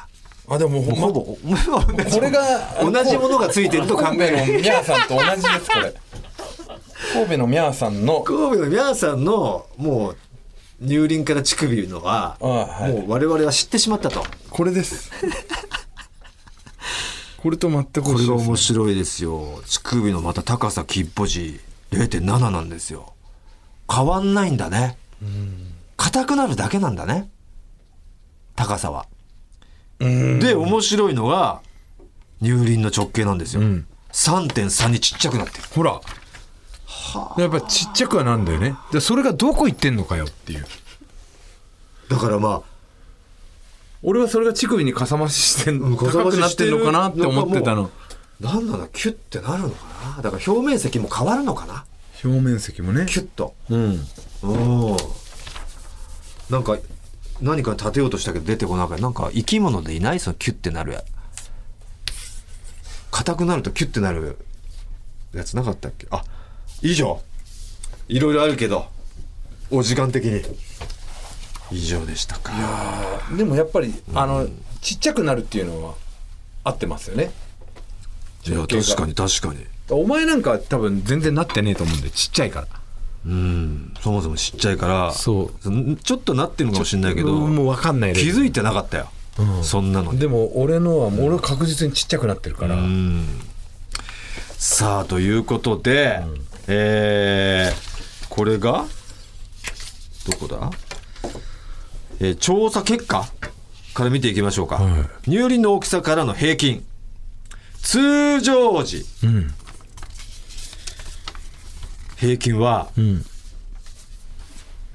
[0.51, 1.21] あでもほんまほぼ、
[2.11, 5.93] これが同じものがついてると考える神戸のミャーさんと同じですこれ。
[7.13, 10.17] 神戸のミャーさんの神戸のミャーさんのもう
[10.81, 12.93] 乳輪から乳首のは、あはい。
[12.93, 14.23] もう我々は知ってしまったと。
[14.49, 15.11] これです。
[17.37, 19.61] これと全くこれが面白いですよ。
[19.65, 21.59] 乳首のまた高さきっぽじ
[21.91, 23.13] 0.7なんですよ。
[23.91, 24.97] 変わんないんだね。
[25.97, 27.29] 硬くなるだけなんだね。
[28.55, 29.05] 高さは。
[29.99, 30.39] うん。
[30.39, 31.61] で面白いのが
[32.41, 33.85] 乳輪の直径なんですよ、ん。
[34.11, 35.63] 3.3にちっちゃくなってる。
[35.73, 35.99] ほら
[37.37, 38.75] やっぱちっちゃくはなんだよね。
[38.91, 40.65] でそれがどこ行ってんのかよっていう。
[42.09, 42.61] だからまあ
[44.01, 47.91] 俺はそれが乳首にかさ増ししてん高くなってんのかなって思ってたの。
[48.39, 49.75] なんなのキュッてなるのか
[50.17, 50.21] な。
[50.21, 51.85] だから表面積も変わるのかな。
[52.23, 53.05] 表面積もね。
[53.05, 53.53] キュッと。
[53.69, 53.99] うん。
[54.43, 54.97] うん。
[56.49, 56.77] なんか
[57.41, 59.03] 何か立てようとしたけど出てこなかった。
[59.03, 60.19] なんか生き物でいない？
[60.19, 61.03] そのキュッてなるや。
[63.11, 64.37] 硬くなるとキュッてなる
[65.33, 66.07] やつなかったっけ？
[66.09, 66.23] あ
[66.81, 67.21] 以上。
[68.07, 68.87] いろいろあるけど。
[69.71, 70.41] お時間的に。
[71.71, 72.51] 以上でしたか。
[73.37, 74.47] でもやっぱりあの
[74.81, 75.93] ちっちゃくなるっていうのは
[76.63, 77.31] 合ってますよね。
[78.45, 79.65] いや確かに確かに。
[79.91, 82.67] お前なんか多分全然なってねえと思うんでちっちゃいから。
[83.25, 83.93] うん。
[84.01, 85.69] そもそもちっちゃいからそう。
[85.69, 89.11] うんちょっとなってるのかもしれないけどもう分かんない気づいてなかったよ、
[89.61, 90.19] そんなのに。
[90.19, 93.27] でも俺のはもう俺は確実にちっちゃくなってるから、うん。
[94.57, 96.23] さあということで、
[96.69, 98.27] えー。
[98.29, 98.85] これが？
[100.27, 100.69] どこだ、
[102.19, 103.25] えー調査結果
[103.95, 106.85] から見ていきましょうか、は乳輪の大きさからの平均。
[107.81, 109.05] 通常時。
[109.23, 109.53] うん。
[112.17, 113.25] 平均はうん。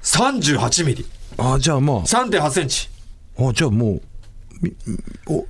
[0.03, 1.05] 38ミリ。
[1.37, 2.89] あじゃあま3.8センチ。
[3.37, 4.01] ああじゃあもう
[4.61, 4.73] み
[5.27, 5.45] お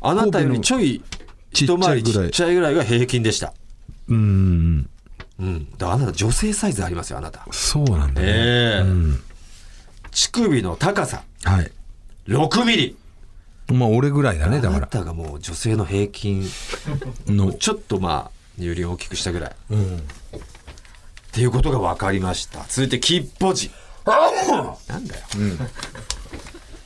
[0.00, 1.02] あなたよりちょい
[1.52, 3.52] 一回りちっちゃいぐらいが平均でした。
[4.08, 4.88] うん
[5.40, 5.70] うん。
[5.72, 7.46] だからあなた女性サイズありますよあなた。
[7.50, 8.82] そうなんだね、ええ。
[8.82, 9.22] うん。
[10.12, 11.22] 乳首の高さ。
[11.44, 11.72] はい。
[12.28, 12.96] 6ミリ。
[13.72, 16.44] まあ俺ぐらいだねだあなからたがもう女性の平均
[17.26, 19.50] のちょっとまあ乳輪を大きくしたぐらい。
[19.50, 20.02] っうん。
[21.32, 22.64] ていうことが分かりました。
[22.68, 23.70] 続いて吉ぽじ
[24.06, 25.22] なんだよ、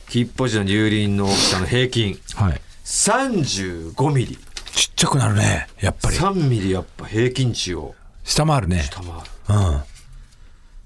[0.07, 2.19] 吉ぽじの乳輪の大きさの平均。
[2.35, 2.61] はい。
[2.85, 4.37] 35ミリ。
[4.75, 6.17] ちっちゃくなるねやっぱり。
[6.17, 7.95] 3ミリやっぱ平均値を
[8.25, 8.81] 下回るね。
[8.81, 9.11] 下回る。
[9.49, 9.81] うん。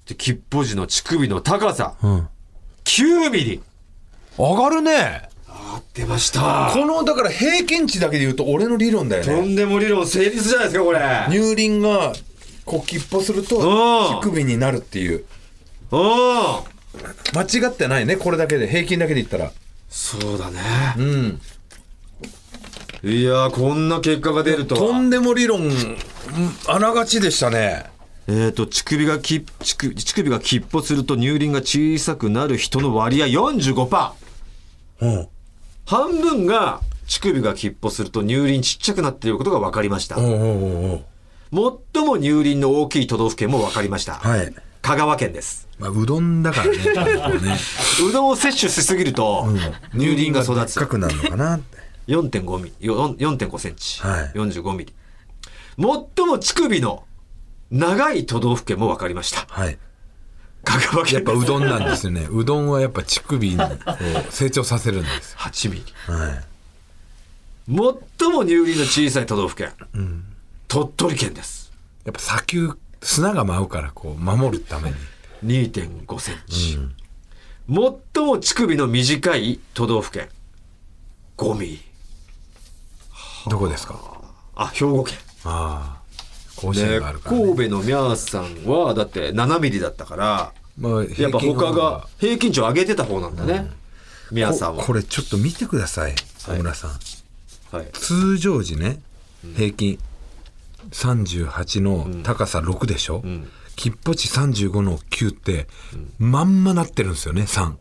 [0.05, 1.95] で吉ぽじの乳首の高さ。
[2.03, 2.27] うん。
[2.83, 3.61] 9ミリ。
[4.37, 5.29] 上がるね。
[5.93, 6.71] 出ました。
[6.73, 10.99] このだから平均値だけで言うと俺の理論だよとんでも理論成立じゃないですかこれ。
[11.29, 12.13] 乳輪が
[12.65, 14.21] こう切符するとうん。
[14.21, 15.25] 乳首になるっていう。
[15.91, 15.99] うん。
[17.33, 18.67] 間違ってないねこれだけで。
[18.67, 19.51] 平均だけで言ったら。
[19.89, 20.59] そうだね。
[20.97, 21.41] うん
[23.03, 24.81] いやーこんな結果が出るとは。
[24.81, 25.97] とんでも理論うん
[26.67, 27.85] あながちでしたね。
[28.27, 34.11] えー、と乳首がき乳首乳首が吉歩すると乳輪が小さくなる人の割合45%
[35.01, 35.27] うん
[35.85, 44.53] 半分が乳首が吉歩すると乳輪ちっちゃくなっていることが分かりました、おうおうおうおう最も乳輪の大きい都道府県も分かりました、はい。
[44.83, 45.67] 香川県です。
[45.79, 46.77] まあうどんだからね
[47.41, 47.57] ね。
[48.07, 49.47] うどんを摂取しすぎると、
[49.97, 50.75] 乳輪が育つ。
[50.75, 51.78] でっかくなるのかなって
[52.09, 54.31] 4.5ミリよ4.5センチ、はい。
[54.33, 54.93] 45ミリ。
[55.77, 57.05] 最も乳首の
[57.71, 59.45] 長い都道府県も分かりました。
[59.47, 59.77] はい。
[60.63, 62.27] 香川県やっぱうどんなんですよね。
[62.33, 63.59] うどんはやっぱ乳首を
[64.31, 66.13] 成長させるんです8ミリ。
[66.13, 66.45] よはい。
[68.19, 69.71] 最も乳輪の小さい都道府県、
[70.67, 71.71] 鳥取県です。
[72.03, 74.95] やっぱ砂丘砂が舞うからこう守るために。
[75.45, 76.79] 2.5センチ、
[77.67, 80.27] 最も乳首の短い都道府県。
[81.37, 81.88] 5ミリ
[83.47, 83.99] どこですか？
[84.55, 85.17] あ兵庫県。
[85.45, 85.99] ああ。
[86.59, 93.69] 甲子で園があるから、ね、神戸のミャーさんはだって7ミリだったからまあ、やっぱ他が平均値を上げてた方なんだね、
[94.31, 94.81] ミャーさんは。
[94.81, 98.99] ここれちょっと見てください小村さん、はい、通常時ね
[99.55, 99.99] 平均
[100.91, 103.23] 38の高さ6でしょ、
[103.75, 105.67] きっぽち35の9って、
[106.17, 107.75] まんまなってるんですよね3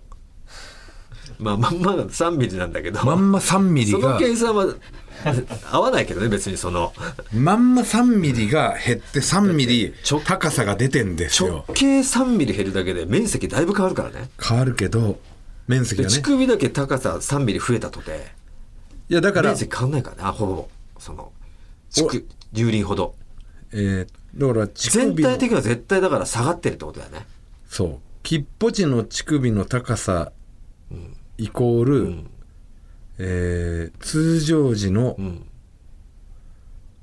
[1.39, 3.05] まあまんまだ3ミリなんだけど。
[3.05, 4.67] まんま3ミリそのが計算は
[5.71, 6.93] 合わないけどね別にその。
[7.33, 9.95] まんま3ミリが減って3ミリ
[10.25, 14.29] 高さが出てんです直よ径3ミリ減るだけで面積だいぶ変わるからね。
[14.41, 15.19] 変わるけど
[15.67, 16.15] 面積でがね。
[16.15, 18.29] 乳首だけ高さ3ミリ増えたとて。
[19.09, 21.33] いやだから面積変わんないからねあほぼその
[21.91, 23.15] 乳輪ほど。
[23.73, 27.27] えーだから乳全体的には絶対だから下がってるってことだよね。
[27.69, 27.99] そう。
[28.23, 30.33] きっぽちの乳首の高さ
[31.39, 32.31] イコール、ん
[33.19, 35.47] えー通常時の、うん。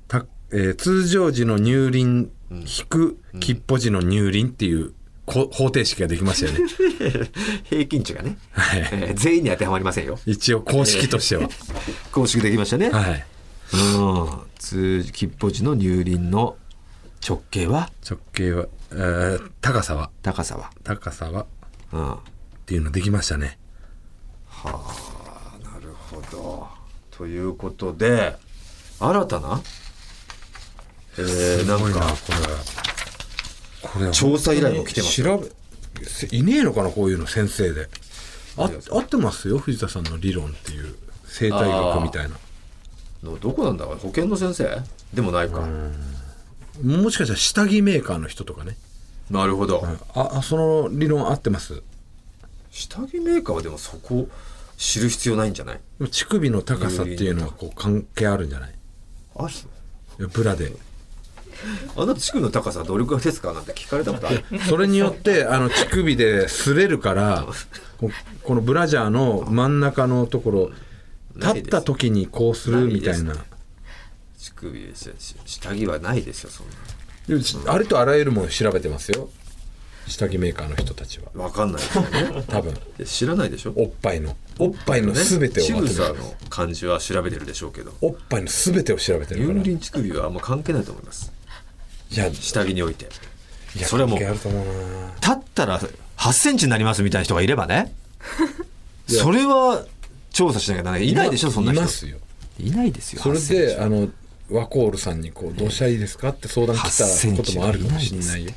[0.08, 4.92] たえー通常時の乳輪引くきっぽちの乳輪っていう
[5.26, 6.70] こ方程式ができましたよね。
[7.64, 8.80] 平均値がね、はい。
[8.92, 10.18] えー全員に当てはまりませんよ。
[10.26, 11.48] 一応公式としては。
[12.12, 13.26] 公式できましたね、はい。
[13.74, 14.40] うん。
[14.58, 16.56] 通吉歩寺の乳輪の
[17.26, 17.90] 直径は？
[18.08, 20.10] 直径は、えー高さは？
[20.22, 20.70] 高さは。
[20.84, 21.46] 高さは？
[21.92, 22.12] うん。
[22.14, 22.18] っ
[22.66, 23.58] ていうのできましたね。
[24.64, 25.15] なるほ
[26.30, 26.68] ど
[27.10, 28.36] ということで
[29.00, 29.60] 新たな？
[31.18, 32.32] えー、なんかこ
[33.82, 33.88] れ。
[33.88, 35.22] これ調査依頼も来てます。
[35.22, 35.48] 調べ
[36.04, 37.88] せいねえのかなこういうの先生で。
[38.58, 40.94] あ合ってますよ藤田さんの理論っていう
[41.26, 42.36] 生態学みたいな。
[43.22, 44.82] のどこなんだろう保健の先生？
[45.14, 45.66] でもないか、
[46.82, 48.76] もしかしたら下着メーカーの人とかね。
[49.30, 49.82] なるほど、
[50.14, 51.82] ああその理論合ってます。
[52.70, 54.28] 下着メーカーはでもそこ
[54.76, 55.80] 知る必要ないんじゃない？
[56.10, 58.74] 乳首の高さっていうのはこう関係あるんじゃない？
[59.36, 59.48] あ
[60.32, 60.72] ブラで。
[61.96, 63.52] あなた乳首の高さはどれくらいですか？
[63.54, 64.44] なんて聞かれたことある？
[64.68, 67.46] それによってあの乳首で擦れるから
[67.98, 68.10] こ
[68.42, 70.70] このブラジャーの真ん中のところ
[71.36, 73.34] 立った時にこうするみたいな。
[73.34, 73.44] ない
[74.38, 75.14] 乳首ですよ。
[75.46, 76.66] 下着はないですよそん
[77.64, 77.72] な。
[77.72, 79.30] ありとあらゆるもの調べてますよ。
[80.06, 81.30] 下着メーカーの人たちは。
[81.34, 82.44] わかんないですよね。
[82.46, 82.74] 多分。
[82.96, 83.72] で知らないでしょ？
[83.74, 87.92] おっぱいのおっぱいの全てを仕まとめ草の感じは調べてるでしょうけど。
[88.00, 89.60] おっぱいの全てを調べてるから。
[89.60, 91.32] 乳輪乳首はあんま関係ないと思います。
[92.10, 93.08] いや下着において。
[93.76, 94.32] いやそれはもう立
[95.32, 95.80] ったら
[96.16, 97.94] 8センチになりますみたいな人がいればね。
[99.08, 99.84] それは
[100.30, 101.08] 調査しなきゃならない。
[101.08, 101.80] いないでしょそんな人。
[101.82, 102.18] いますよ。
[102.58, 103.76] いないですよそれ8センチ。
[103.76, 104.08] であの
[104.50, 107.04] ワコールさんにこう「どうしたらいいですか?」って相談来た
[107.36, 108.52] こともあるかもしれないよ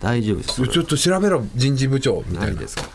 [0.00, 2.88] 大丈夫ですちょっと調べろ人事部長みたなないいですか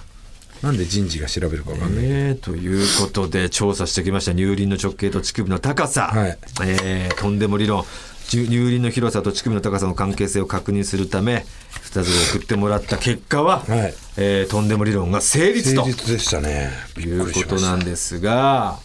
[0.64, 6.38] なんで人事が調べるかわかんない、えー、ということで調査してきました乳輪の直径と乳首の高さ、はい。
[6.66, 7.84] えーとんでも理論。
[8.30, 11.46] 乳乳輪の広さと乳首の高さの関係性を確認するため
[11.86, 13.94] 2つを送ってもらった結果は、はい。
[14.18, 15.82] えーとんでも理論が成立と。
[15.82, 16.70] 誠実でしたね。
[16.98, 18.80] いうことなんですが、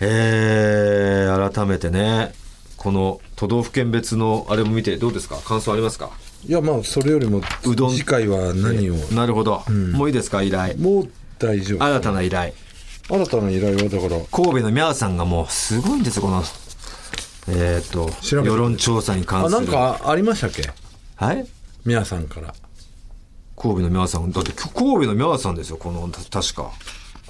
[0.00, 2.32] えー改めてね
[2.76, 5.36] この都道府県別のあれも見てどうですか？
[5.44, 6.10] 感想ありますか？
[6.46, 7.90] いやまあそれよりもうどん。
[7.90, 8.94] 次回は何を？
[9.12, 9.62] なるほど、
[9.92, 10.76] もういいですか依頼？
[10.78, 11.84] もう大丈夫。
[11.84, 12.52] 新たな依頼。
[13.08, 16.42] 新たな依頼はだから神戸のミャーさんがもうすごいんですよこの
[17.48, 19.56] えっ、と調べて世論調査に関する。
[19.58, 20.70] あなんかありましたっけ？
[21.16, 21.46] はい？
[21.84, 22.54] 皆さんから。
[23.56, 24.32] 神戸のミャーさん。
[24.32, 26.70] だって神戸のミャーさんですよこのた確か。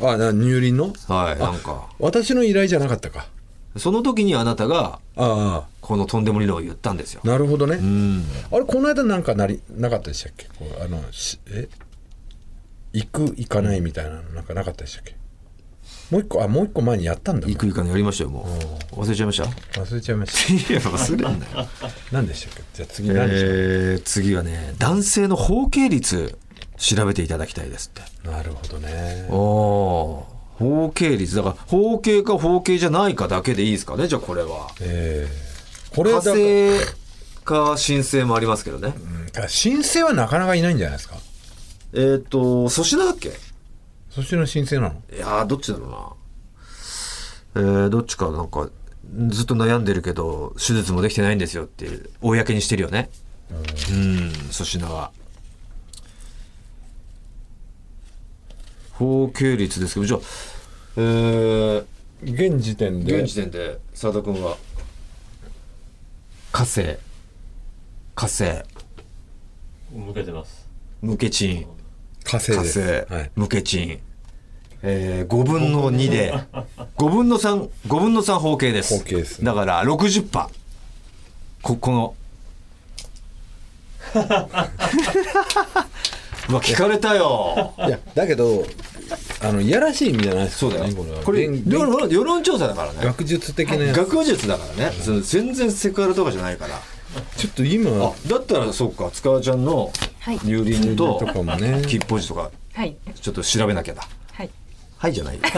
[0.02, 0.92] あな乳輪の？
[1.08, 1.88] はいなんか。
[1.98, 3.26] 私の依頼じゃなかったか
[3.76, 7.20] その時にあなたがあこのとんでも理論を言ったんですよ。
[7.24, 8.24] あなるほどね、うん。
[8.50, 10.46] あれこの間なんかなりなかったでしたっけ？
[10.58, 11.68] こうあのしえ？
[12.92, 15.14] 行く行かないみたいなのなんかなかったでしたっけ？
[16.10, 17.46] もう一個あもう一個前にやったんだ。
[17.46, 18.44] 行く行かのやりましたよも
[18.92, 18.96] う。
[18.96, 19.44] 忘れちゃいました？
[19.80, 21.52] 忘れちゃいましいや忘れんなよ。
[21.52, 21.68] た
[22.10, 22.62] 何でしたっけ？
[22.74, 26.36] じゃあ次何でしえー、次はね男性の包茎率
[26.76, 28.02] 調べていただきたいですって。
[28.24, 29.28] たなるほどね。
[29.30, 31.34] おお包茎率。
[31.34, 34.68] だから包茎か包茎じゃないかだけでいいですかねじゃあこれは。
[34.80, 35.50] ええ
[35.96, 36.32] これ火だ
[37.44, 38.94] か申請もありますけどね。
[39.34, 39.48] うん。
[39.48, 41.16] 申請はなかなかいないんじゃないですか。
[41.94, 43.32] えっ、と粗品だっけ？
[44.10, 45.02] そっちの申請なの？
[45.12, 47.62] いやーどっちだろうな。
[47.62, 48.68] えー、どっちかなんか
[49.28, 53.10] ずっと悩んでるけど手術もできてないんですよっていう公にしてるよね。
[53.50, 53.54] う
[53.94, 55.10] ん粗品は
[59.00, 60.20] 包茎率ですけどじゃあ
[60.96, 61.84] えー、
[62.22, 64.58] 現時点で現時点で澤田君は
[66.52, 66.82] 火星
[68.14, 68.44] 火星
[69.90, 70.68] 向けてます。
[71.00, 71.66] 無ケチン
[72.24, 73.98] 火星火星、です、はい、無ケチン、
[74.82, 76.34] えー、5分の2で。
[76.98, 78.98] 5分の35分の3方形です。
[78.98, 80.50] 方形ですだから60パー。
[81.62, 82.14] ここの。
[86.50, 87.72] うわ聞かれたよ。
[87.78, 88.66] いやだけど
[89.42, 90.84] あのいやらしい意味じゃないですそうだよ。
[90.86, 91.22] ねこれは。
[91.22, 92.98] これ現世論世論調査だからね。
[93.02, 96.78] 学術的な学術だからね、その全然セクハラとかじゃないから。
[97.36, 100.38] ちょっと今あだったらそうか塚川ちゃんのはい。
[100.40, 101.80] 乳輪ととかもね。
[101.82, 102.96] 吉報寺とかはい。
[103.20, 104.02] ちょっと調べなきゃだ。
[104.32, 104.50] はい。
[104.98, 105.42] はいじゃないよ。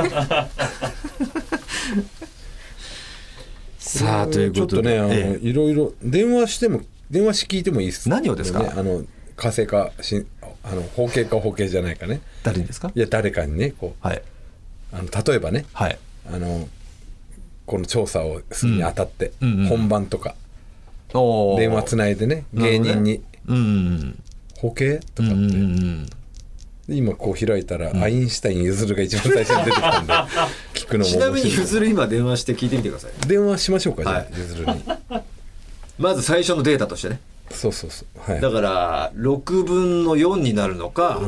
[3.79, 5.47] さあということでちょっとねあの、ええ。
[5.49, 6.81] いろいろ電話しても
[7.11, 8.09] 電話し聞いてもいいです。
[8.09, 8.61] 何をですか？
[8.61, 9.03] ねあの
[9.37, 10.25] 火星かし
[10.65, 12.21] あの方形か方形じゃないかね。
[12.43, 12.93] 誰にですか？
[12.95, 14.07] いや誰かにねこう。
[14.07, 14.23] はい。
[14.93, 15.65] あの例えばね。
[15.73, 15.99] はい。
[16.33, 16.69] あの
[17.67, 20.35] この調査をするにあたって、うんうんうん本番とか。
[21.15, 21.59] おー。
[21.59, 23.23] 電話つないでね芸人に。
[23.47, 24.23] うんうん
[24.57, 26.07] 「方形?」とかって、うんうんうん
[26.89, 30.13] で今こう開いたら、アインシュタインゆずるが一番最初に出てきたんで。
[30.75, 33.29] 聞くのもちなみに面白いゆずる今電話して聞いてみてください。
[33.29, 34.29] 電話しましょうかじゃあ、はい。
[34.37, 34.83] ゆずるに。
[35.99, 37.21] まず最初のデータとしてね
[37.53, 38.33] そうそうそう。
[38.33, 38.41] はい。
[38.41, 41.21] だから6分の4になるのか、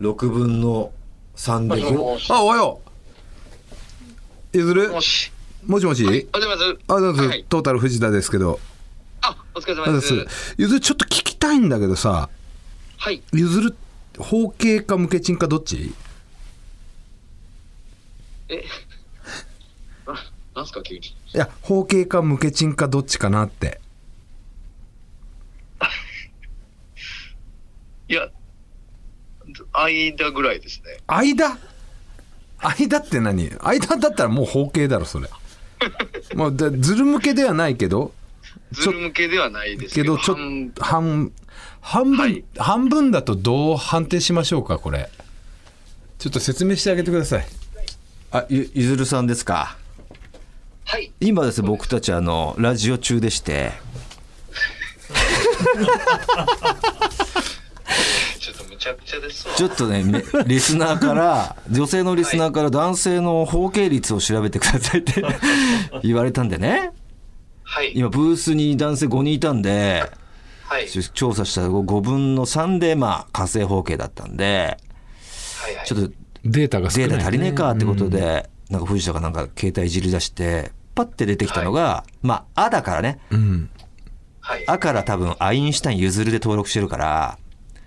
[0.00, 0.92] 6分の
[1.36, 2.80] 3で5あおはよ
[4.52, 4.58] う。
[4.58, 5.32] ゆずるもし。
[5.66, 6.62] もしもし、おはようございます。
[6.88, 7.44] あどうぞ、はい。
[7.48, 8.58] トータル藤田ですけど。
[9.20, 10.16] あ、お疲れ様です。
[10.16, 12.28] ぞゆずるちょっと聞きたいんだけどさ。
[12.96, 13.22] はい。
[13.32, 13.76] ゆずる
[14.18, 15.94] 方形か無ケチンかどっち？
[18.48, 18.64] え、
[20.06, 20.14] な、
[20.54, 21.00] なんすか急に。
[21.06, 23.80] いや方形か無ケチンかどっちかなって
[28.12, 28.28] いや、
[29.72, 30.98] 間ぐらいですね。
[31.06, 31.56] 間？
[32.58, 33.48] 間って何？
[33.58, 35.30] 間だったらもう方形だろそれ。
[36.36, 38.12] もうだずる向けではないけど
[38.72, 41.32] ズル向けではないですけど、ちょっ半と半
[41.80, 42.44] 半分、はい。
[42.58, 45.08] 半分だとどう判定しましょうかこれ。
[46.18, 47.46] ちょっと説明してあげてください。
[48.30, 49.78] あゆゆずるさんですか？
[50.84, 51.10] はい。
[51.20, 53.72] 今ですね僕たちあのラジオ中でして
[58.82, 59.54] ちょっとむちゃくちゃですわ。
[59.54, 65.24] ちょっとねめリスナーから 女性のリスナーから男性の包茎率を調べてくださいって
[66.02, 66.90] 言われたんでね
[67.62, 67.92] はい。
[67.94, 70.10] 今ブースに男性5人いたんで
[70.64, 70.88] はい。
[70.88, 74.78] 調査したら5分の3でまあ火星包茎だったんで
[75.62, 75.76] はい。
[75.76, 75.86] はい。
[75.86, 76.12] ちょっと
[76.44, 83.70] データが少ない、データ足りねえかってことで、なんか藤田がなんか携帯いじり出してパッて出てきたのが、まあ「あ」だからねうん
[84.40, 84.64] はい。
[84.68, 87.38] 「あ」から多分アインシュタイン譲るで登録してるから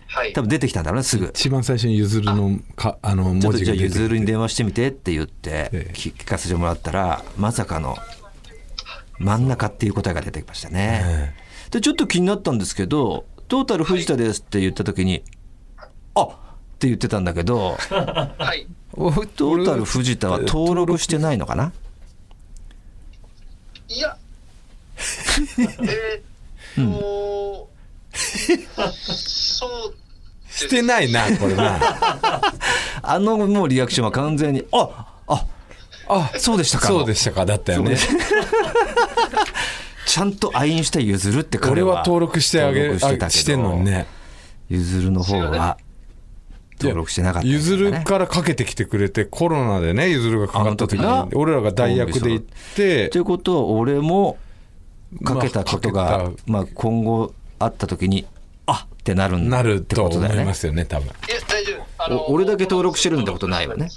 [0.08, 0.41] はい多。
[0.41, 1.28] 分出てきたんだろうねすぐ。
[1.28, 7.97] 一番最初にゆずるのかあの文字が出てきて譲るに電話してみてって言ってええ聞聞かせてもらったらまさかの
[9.20, 11.36] 真ん中っていう答えが出てきましたね。
[11.72, 15.24] でちょっと気になったんですけど「トータル藤田です」って言った時に
[16.16, 18.68] 「あっ!」って言ってたんだけどはい。
[18.93, 21.74] トータル藤田は登録してないのかな？
[23.89, 24.18] いや。
[24.97, 27.70] えーっと、
[28.36, 29.95] そう。
[30.49, 31.79] してないなこれな。
[33.01, 35.45] あのもうリアクションは完全に「ああ
[36.07, 37.97] あそうでしたか」そうでしたかだったよね。
[40.05, 43.25] ちゃんとアインシュタイン譲るって彼俺は登録してあげ登録してたけど。
[43.25, 44.07] あしてんのにね。
[44.69, 45.77] 譲るの方は
[46.79, 53.09] 登録してなかったね、ゆずるからかけてきてくれてコロナでねゆずるがかかった時に俺らが代役で行って。
[53.09, 54.38] ということは俺も
[55.23, 58.26] かけたことまあがまあ、今後あった時に
[58.66, 60.34] あってなるんなるってとことだよね。
[60.36, 61.08] 思いますよね多分。
[61.08, 61.16] いや、
[61.47, 61.86] 大丈夫？
[62.03, 63.89] あのお俺だけ登録してるんだことないわね。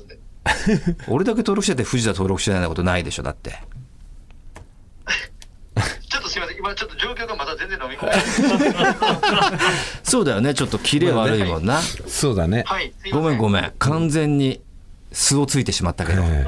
[1.09, 3.51] 俺だけ登録してて藤田登録してないようなことないでしょだって。
[6.09, 6.59] ちょっとすみません。
[6.59, 8.23] 今ちょっと状況がまだ全然飲み込めない。
[10.03, 10.55] そうだよね。
[10.55, 12.65] ちょっとキレ悪いもんな、そうだね。
[12.67, 12.93] はい。
[13.03, 13.73] すいませごめんごめん。
[13.79, 14.61] 完全に
[15.13, 16.47] 巣をついてしまったけど、え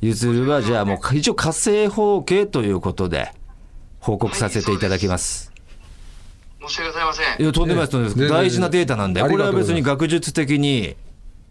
[0.00, 3.32] ゆずるはじゃあもう一応火星方形ということで
[4.00, 5.52] 報告させていただきます。
[6.68, 7.42] 申し訳ございません。
[7.42, 8.18] いやとんでもないですとんでもないです。
[8.18, 9.20] 全然大事なデータなんで。
[9.22, 10.96] これは別に学術的に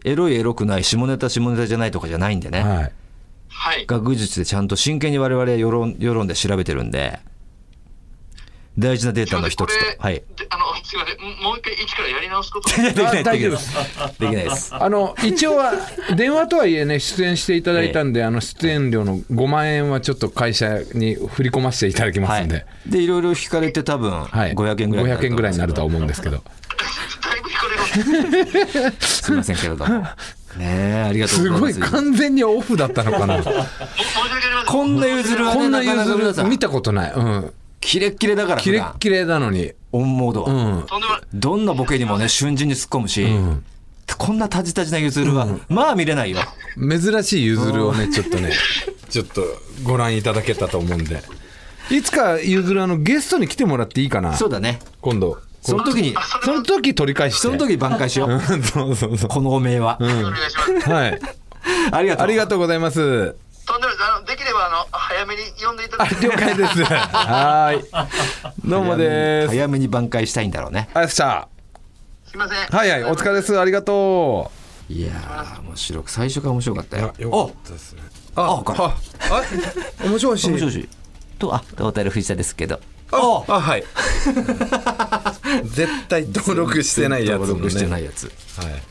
[0.04, 2.92] エロいエロくない下ネタ下ネタじゃないとかじゃないんでね、えはい。
[3.50, 3.86] はい。
[3.86, 7.20] 学術でちゃんと真剣に我々世論世論で調べてるんで
[8.78, 10.02] 大事なデータの一つと。
[10.02, 10.24] はい。
[10.50, 11.44] あの、すみません。
[11.44, 12.70] もう一回一からやり直すこと。
[12.76, 14.76] できないできない丈夫できないです。
[14.76, 15.74] あの一応は
[16.16, 26.38] 電話とはいえね出演していただいたんで、あの出演料の5万円はちょっと会社に振り込ませていただきまはいすんで、でいろいろ引かれて多分はい、500円ぐらい500円ぐらいになるとは思思うんですけど。
[26.38, 29.22] だいぶ引かれます。
[29.24, 30.08] すみませんけれども。
[30.58, 31.92] ねえありがとうすごいございます。
[31.94, 33.38] 完全にオフだったのかな。
[33.38, 34.66] 申し訳ありません。
[34.66, 36.28] こんなゆずるはねこんななかなか皆さん。
[36.28, 37.14] ゆずる見たことない。
[37.14, 37.54] うん
[37.84, 39.74] キレッキレだからキレッキレなのに。
[39.92, 40.86] オンモードは、うん。
[41.40, 43.64] どんなボケにもね瞬時に突っ込むし、ん。
[44.18, 46.40] こんなタジタジなゆずるは、まあ見れないよ。
[46.78, 48.52] 珍しいゆずるをねちょっとね
[49.10, 49.44] ちょっと
[49.84, 51.22] ご覧いただけたと思うんで。
[51.92, 54.36] いつかゆずるあのゲストに来てもらっていいかな。
[54.36, 54.80] そうだね。
[55.02, 55.38] 今度。
[55.62, 57.42] その時にその時取り返して。
[57.42, 59.30] その時挽回しよう、う んそうそうそう。
[59.30, 60.90] このお名は、お願いします。
[60.90, 61.20] はい。
[61.92, 62.24] ありがとう。
[62.24, 63.36] ありがとうございます
[63.66, 66.84] とんでもないあのできればあの早めに呼んでいただあき了解です。
[66.84, 68.70] はーい。
[68.70, 69.48] どうもです。
[69.50, 70.90] 早めに挽回したいんだろうね。
[70.94, 71.48] ありがとうございま
[72.26, 72.66] すいません。
[72.66, 73.58] したはいはいお疲れです。
[73.60, 74.52] ありがと
[74.90, 77.14] いやー面白く最初から面白かったよ。
[77.18, 78.02] うよかったですね。
[78.36, 78.96] あああ
[79.32, 79.44] あ
[80.06, 80.48] 面白いし。
[80.50, 80.90] 面白いし。
[81.40, 82.80] とあトータル藤田ですけど
[83.12, 83.84] ああはい。
[85.66, 87.48] 絶対登録してないやつもね。
[87.48, 88.26] 登録してないやつ。
[88.26, 88.32] は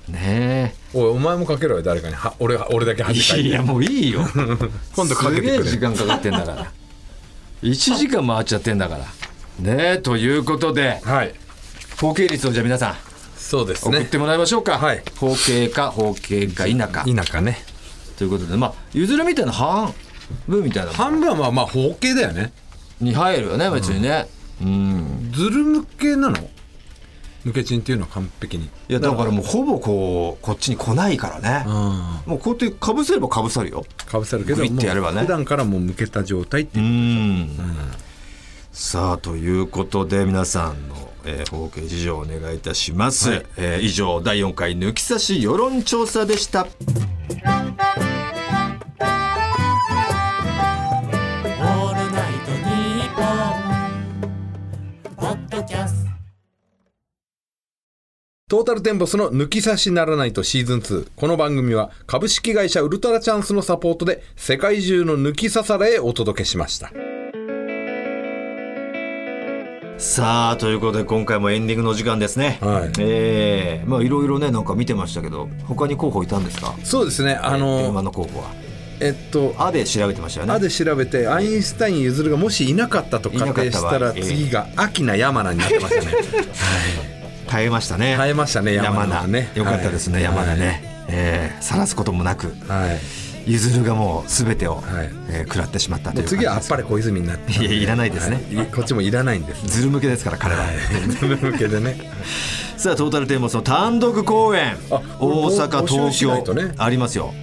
[0.09, 0.13] い。
[0.13, 2.15] ねおいお前もかけろよ誰かに。
[2.15, 3.43] は俺が俺だけえ恥かい。
[3.43, 4.21] ていやもういいよ。
[4.95, 5.71] 今度かけてくれ。
[5.71, 6.73] 時間かかってんだから。
[7.63, 9.05] 1時間回っちゃってんだから。
[9.59, 11.35] ねえということではい。
[12.01, 12.97] 包茎率をじゃあ皆さん
[13.37, 13.99] そうですね。
[13.99, 15.03] 送ってもらいましょうか、はい。
[15.17, 17.05] 包茎か包茎か否か。
[17.05, 17.65] 田舎ね。
[18.17, 19.93] ということでまあゆずるみたいな半
[20.47, 22.53] 分みたいな半分はまあ包茎だよね
[23.03, 24.29] に入るよね別にね。
[24.63, 25.31] うん。
[25.33, 26.37] ズル向けなの？
[27.45, 28.67] 抜けチンっていうのは完璧に。
[28.67, 31.65] いやだからもうほぼこうこっちに来ないからね。
[31.67, 33.85] あもうこうやってかぶせればかぶさるよ。
[34.01, 35.23] あかぶせるけどグイッてやればね。
[35.23, 37.59] 普段からもう向けた状態ってういう、ん。
[38.71, 43.47] さあということで皆さんの、えー、包茎事情をお願いいたします、はい。
[43.57, 46.69] えー以上第4回抜き差し世論調査でした
[58.53, 66.93] トトータルテンボスの抜き差しならないとシーズン2この番組は株式会社ウルトラチャンスのサポートで世界中の抜き差されへお届けしました。
[69.97, 72.59] さあということで今回もエンディングの時間ですね。
[72.61, 72.93] はい。
[72.99, 76.75] ええまあいろいろねなんか見てましたけど他に候補いたんですか？
[76.85, 78.51] そうですねあ電話のの候補は。
[79.01, 80.53] えっとあで調べてましたよね。
[80.53, 86.13] あで調べてアインシュタインゆずるがもしいなかったと仮定したら次が秋名山名になってましたね
[87.53, 88.17] 耐えましたね。
[88.17, 89.09] 耐えましたね山山名。
[89.09, 92.99] 名はねよかったですね、はい山名ね、ええ晒すこともなくはい。
[93.45, 95.11] ゆずるがもう全てを、はい。
[95.29, 97.53] えー食らってしまったという次はあっぱれ小泉になって。
[97.53, 98.41] いやいらないですね。
[98.55, 98.67] はい。
[98.69, 99.67] こっちもいらないんです。
[99.67, 100.65] ずる向けですから彼は、
[101.21, 101.97] ズル向けでね。
[102.79, 104.77] さあトータルテーマスの単独公演。
[104.91, 106.55] あ大阪東京。
[106.55, 107.35] ねありますよ。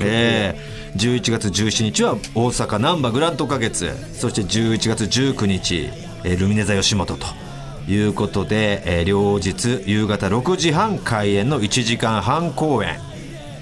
[0.00, 3.90] えー、11月17日は大阪難波グラント花月。
[4.14, 5.90] そして11月19日、
[6.24, 7.26] えールミネ座吉本と
[7.88, 12.98] いうことで、えー両日夕方6時半開演の1時間半公演、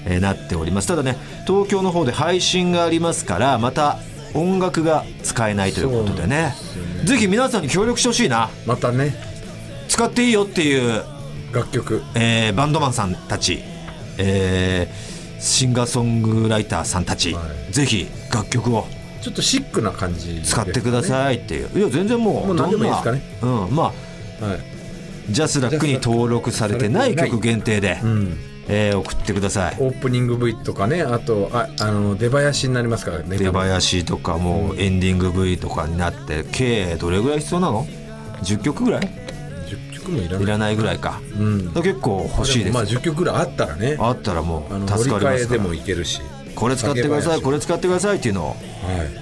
[0.05, 0.87] えーなっております。
[0.87, 1.17] ただね
[1.47, 3.99] 東京の方で配信がありますからまた
[4.33, 6.53] 音楽が使えないということでね。
[7.05, 8.49] ぜひ皆さんに協力してほしいな。
[8.65, 9.15] またね。
[9.87, 11.03] 使っていいよっていう
[11.51, 12.03] 楽曲。
[12.15, 13.59] えーバンドマンさんたち、
[14.17, 15.09] えー
[15.39, 17.41] シンガーソングライターさんたち、は
[17.71, 18.85] ぜひ楽曲を
[19.21, 23.21] ちょっとシックな感じ使ってくださいっていう、いや全然もうもう何でもいいですかね。
[23.41, 23.93] うん、まあ
[25.29, 28.37] ジャスラックに登録されてない曲限定で、うん、
[28.67, 29.75] えー送ってください。
[29.79, 33.37] オープニング V とかねあとああの出囃子になりますからね。
[33.37, 37.85] 出囃子とかもうエンディング V とかになって計どれぐらい必要なの
[38.43, 40.43] ？10曲ぐらい？10曲もいらない。
[40.43, 41.21] いらないぐらいか。
[41.39, 41.73] うん。
[41.73, 42.73] 結構欲しいです。
[42.73, 43.97] まあ10曲ぐらいあったらね。
[43.99, 45.61] あったらもう助かりますから。
[45.61, 46.21] もいけるし。
[46.55, 48.57] これ使ってくださいこれ使ってくださいっていうのをはい。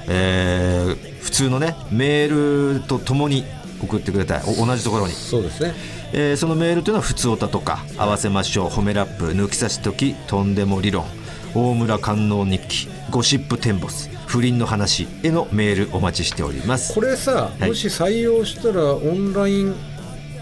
[0.07, 3.43] えー普通のねメールとともに
[3.81, 5.73] 送ってくれたいお同じところに、そうですね。
[6.13, 11.05] えーそのメールというのは「ふつおた」とか「合わせましょう」「褒めラップ」「抜き差し時」「とんでも理論」
[11.53, 16.93] 「大村観音日記」「ゴシップテンボス」「不倫の話」へのメールお待ちしております。
[16.93, 17.69] これさ、はい。
[17.69, 19.75] もし採用したらオンライン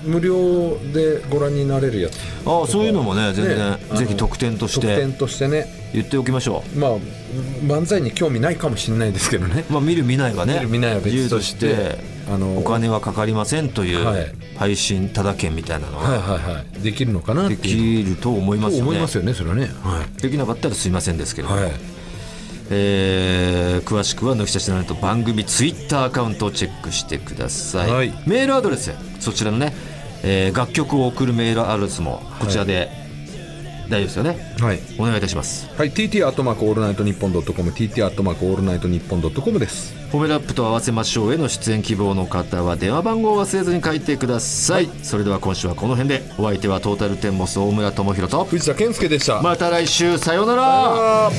[0.04, 2.18] 無料でご覧になれるやつ。
[2.46, 5.68] ああそういうのもね全然、ねぜひ特典とし特典てとしてね。
[5.94, 6.98] 言っておきましょまあ
[7.64, 9.66] 漫才に興味ないかもしれないですけどね。
[9.70, 11.98] うまあ見る見ないはね見る見ないは別自由ととして
[12.28, 14.34] あのお金はかかりませんというはい。
[14.58, 16.82] 配信ただ券みたいなのはいがはいはい。
[16.82, 18.90] できるのかなっできると思いますよね。
[18.90, 19.70] 思いますよねそれはね。
[19.84, 21.72] はできなかったらすいませんですけれども、いはい。
[22.72, 28.14] えー詳しくは「抜き差しならと番組ツイッターアカウントをチェックしてください、はい。
[28.26, 28.92] メールアドレス。
[29.20, 29.74] そちらのね、
[30.24, 32.90] えー楽曲を送るメールアドレスもこちらで
[33.90, 34.80] 大丈夫ですよね、はい。
[34.98, 35.70] お願いいたします。
[35.78, 39.94] はい、TT アットマークオールナイトニッポンドットコム TT アットマークオールナイトニッポンドットコムです。
[39.94, 46.24] フ褒めラップと合わせましょうへの出演希望の方は電話番号を忘れずに書いてください、それでは今週はこの辺で。
[46.38, 48.46] お相手はトータルテンボス大村朋宏と。
[48.46, 50.18] 藤田憲右でした、また来週。
[50.18, 51.32] さようなら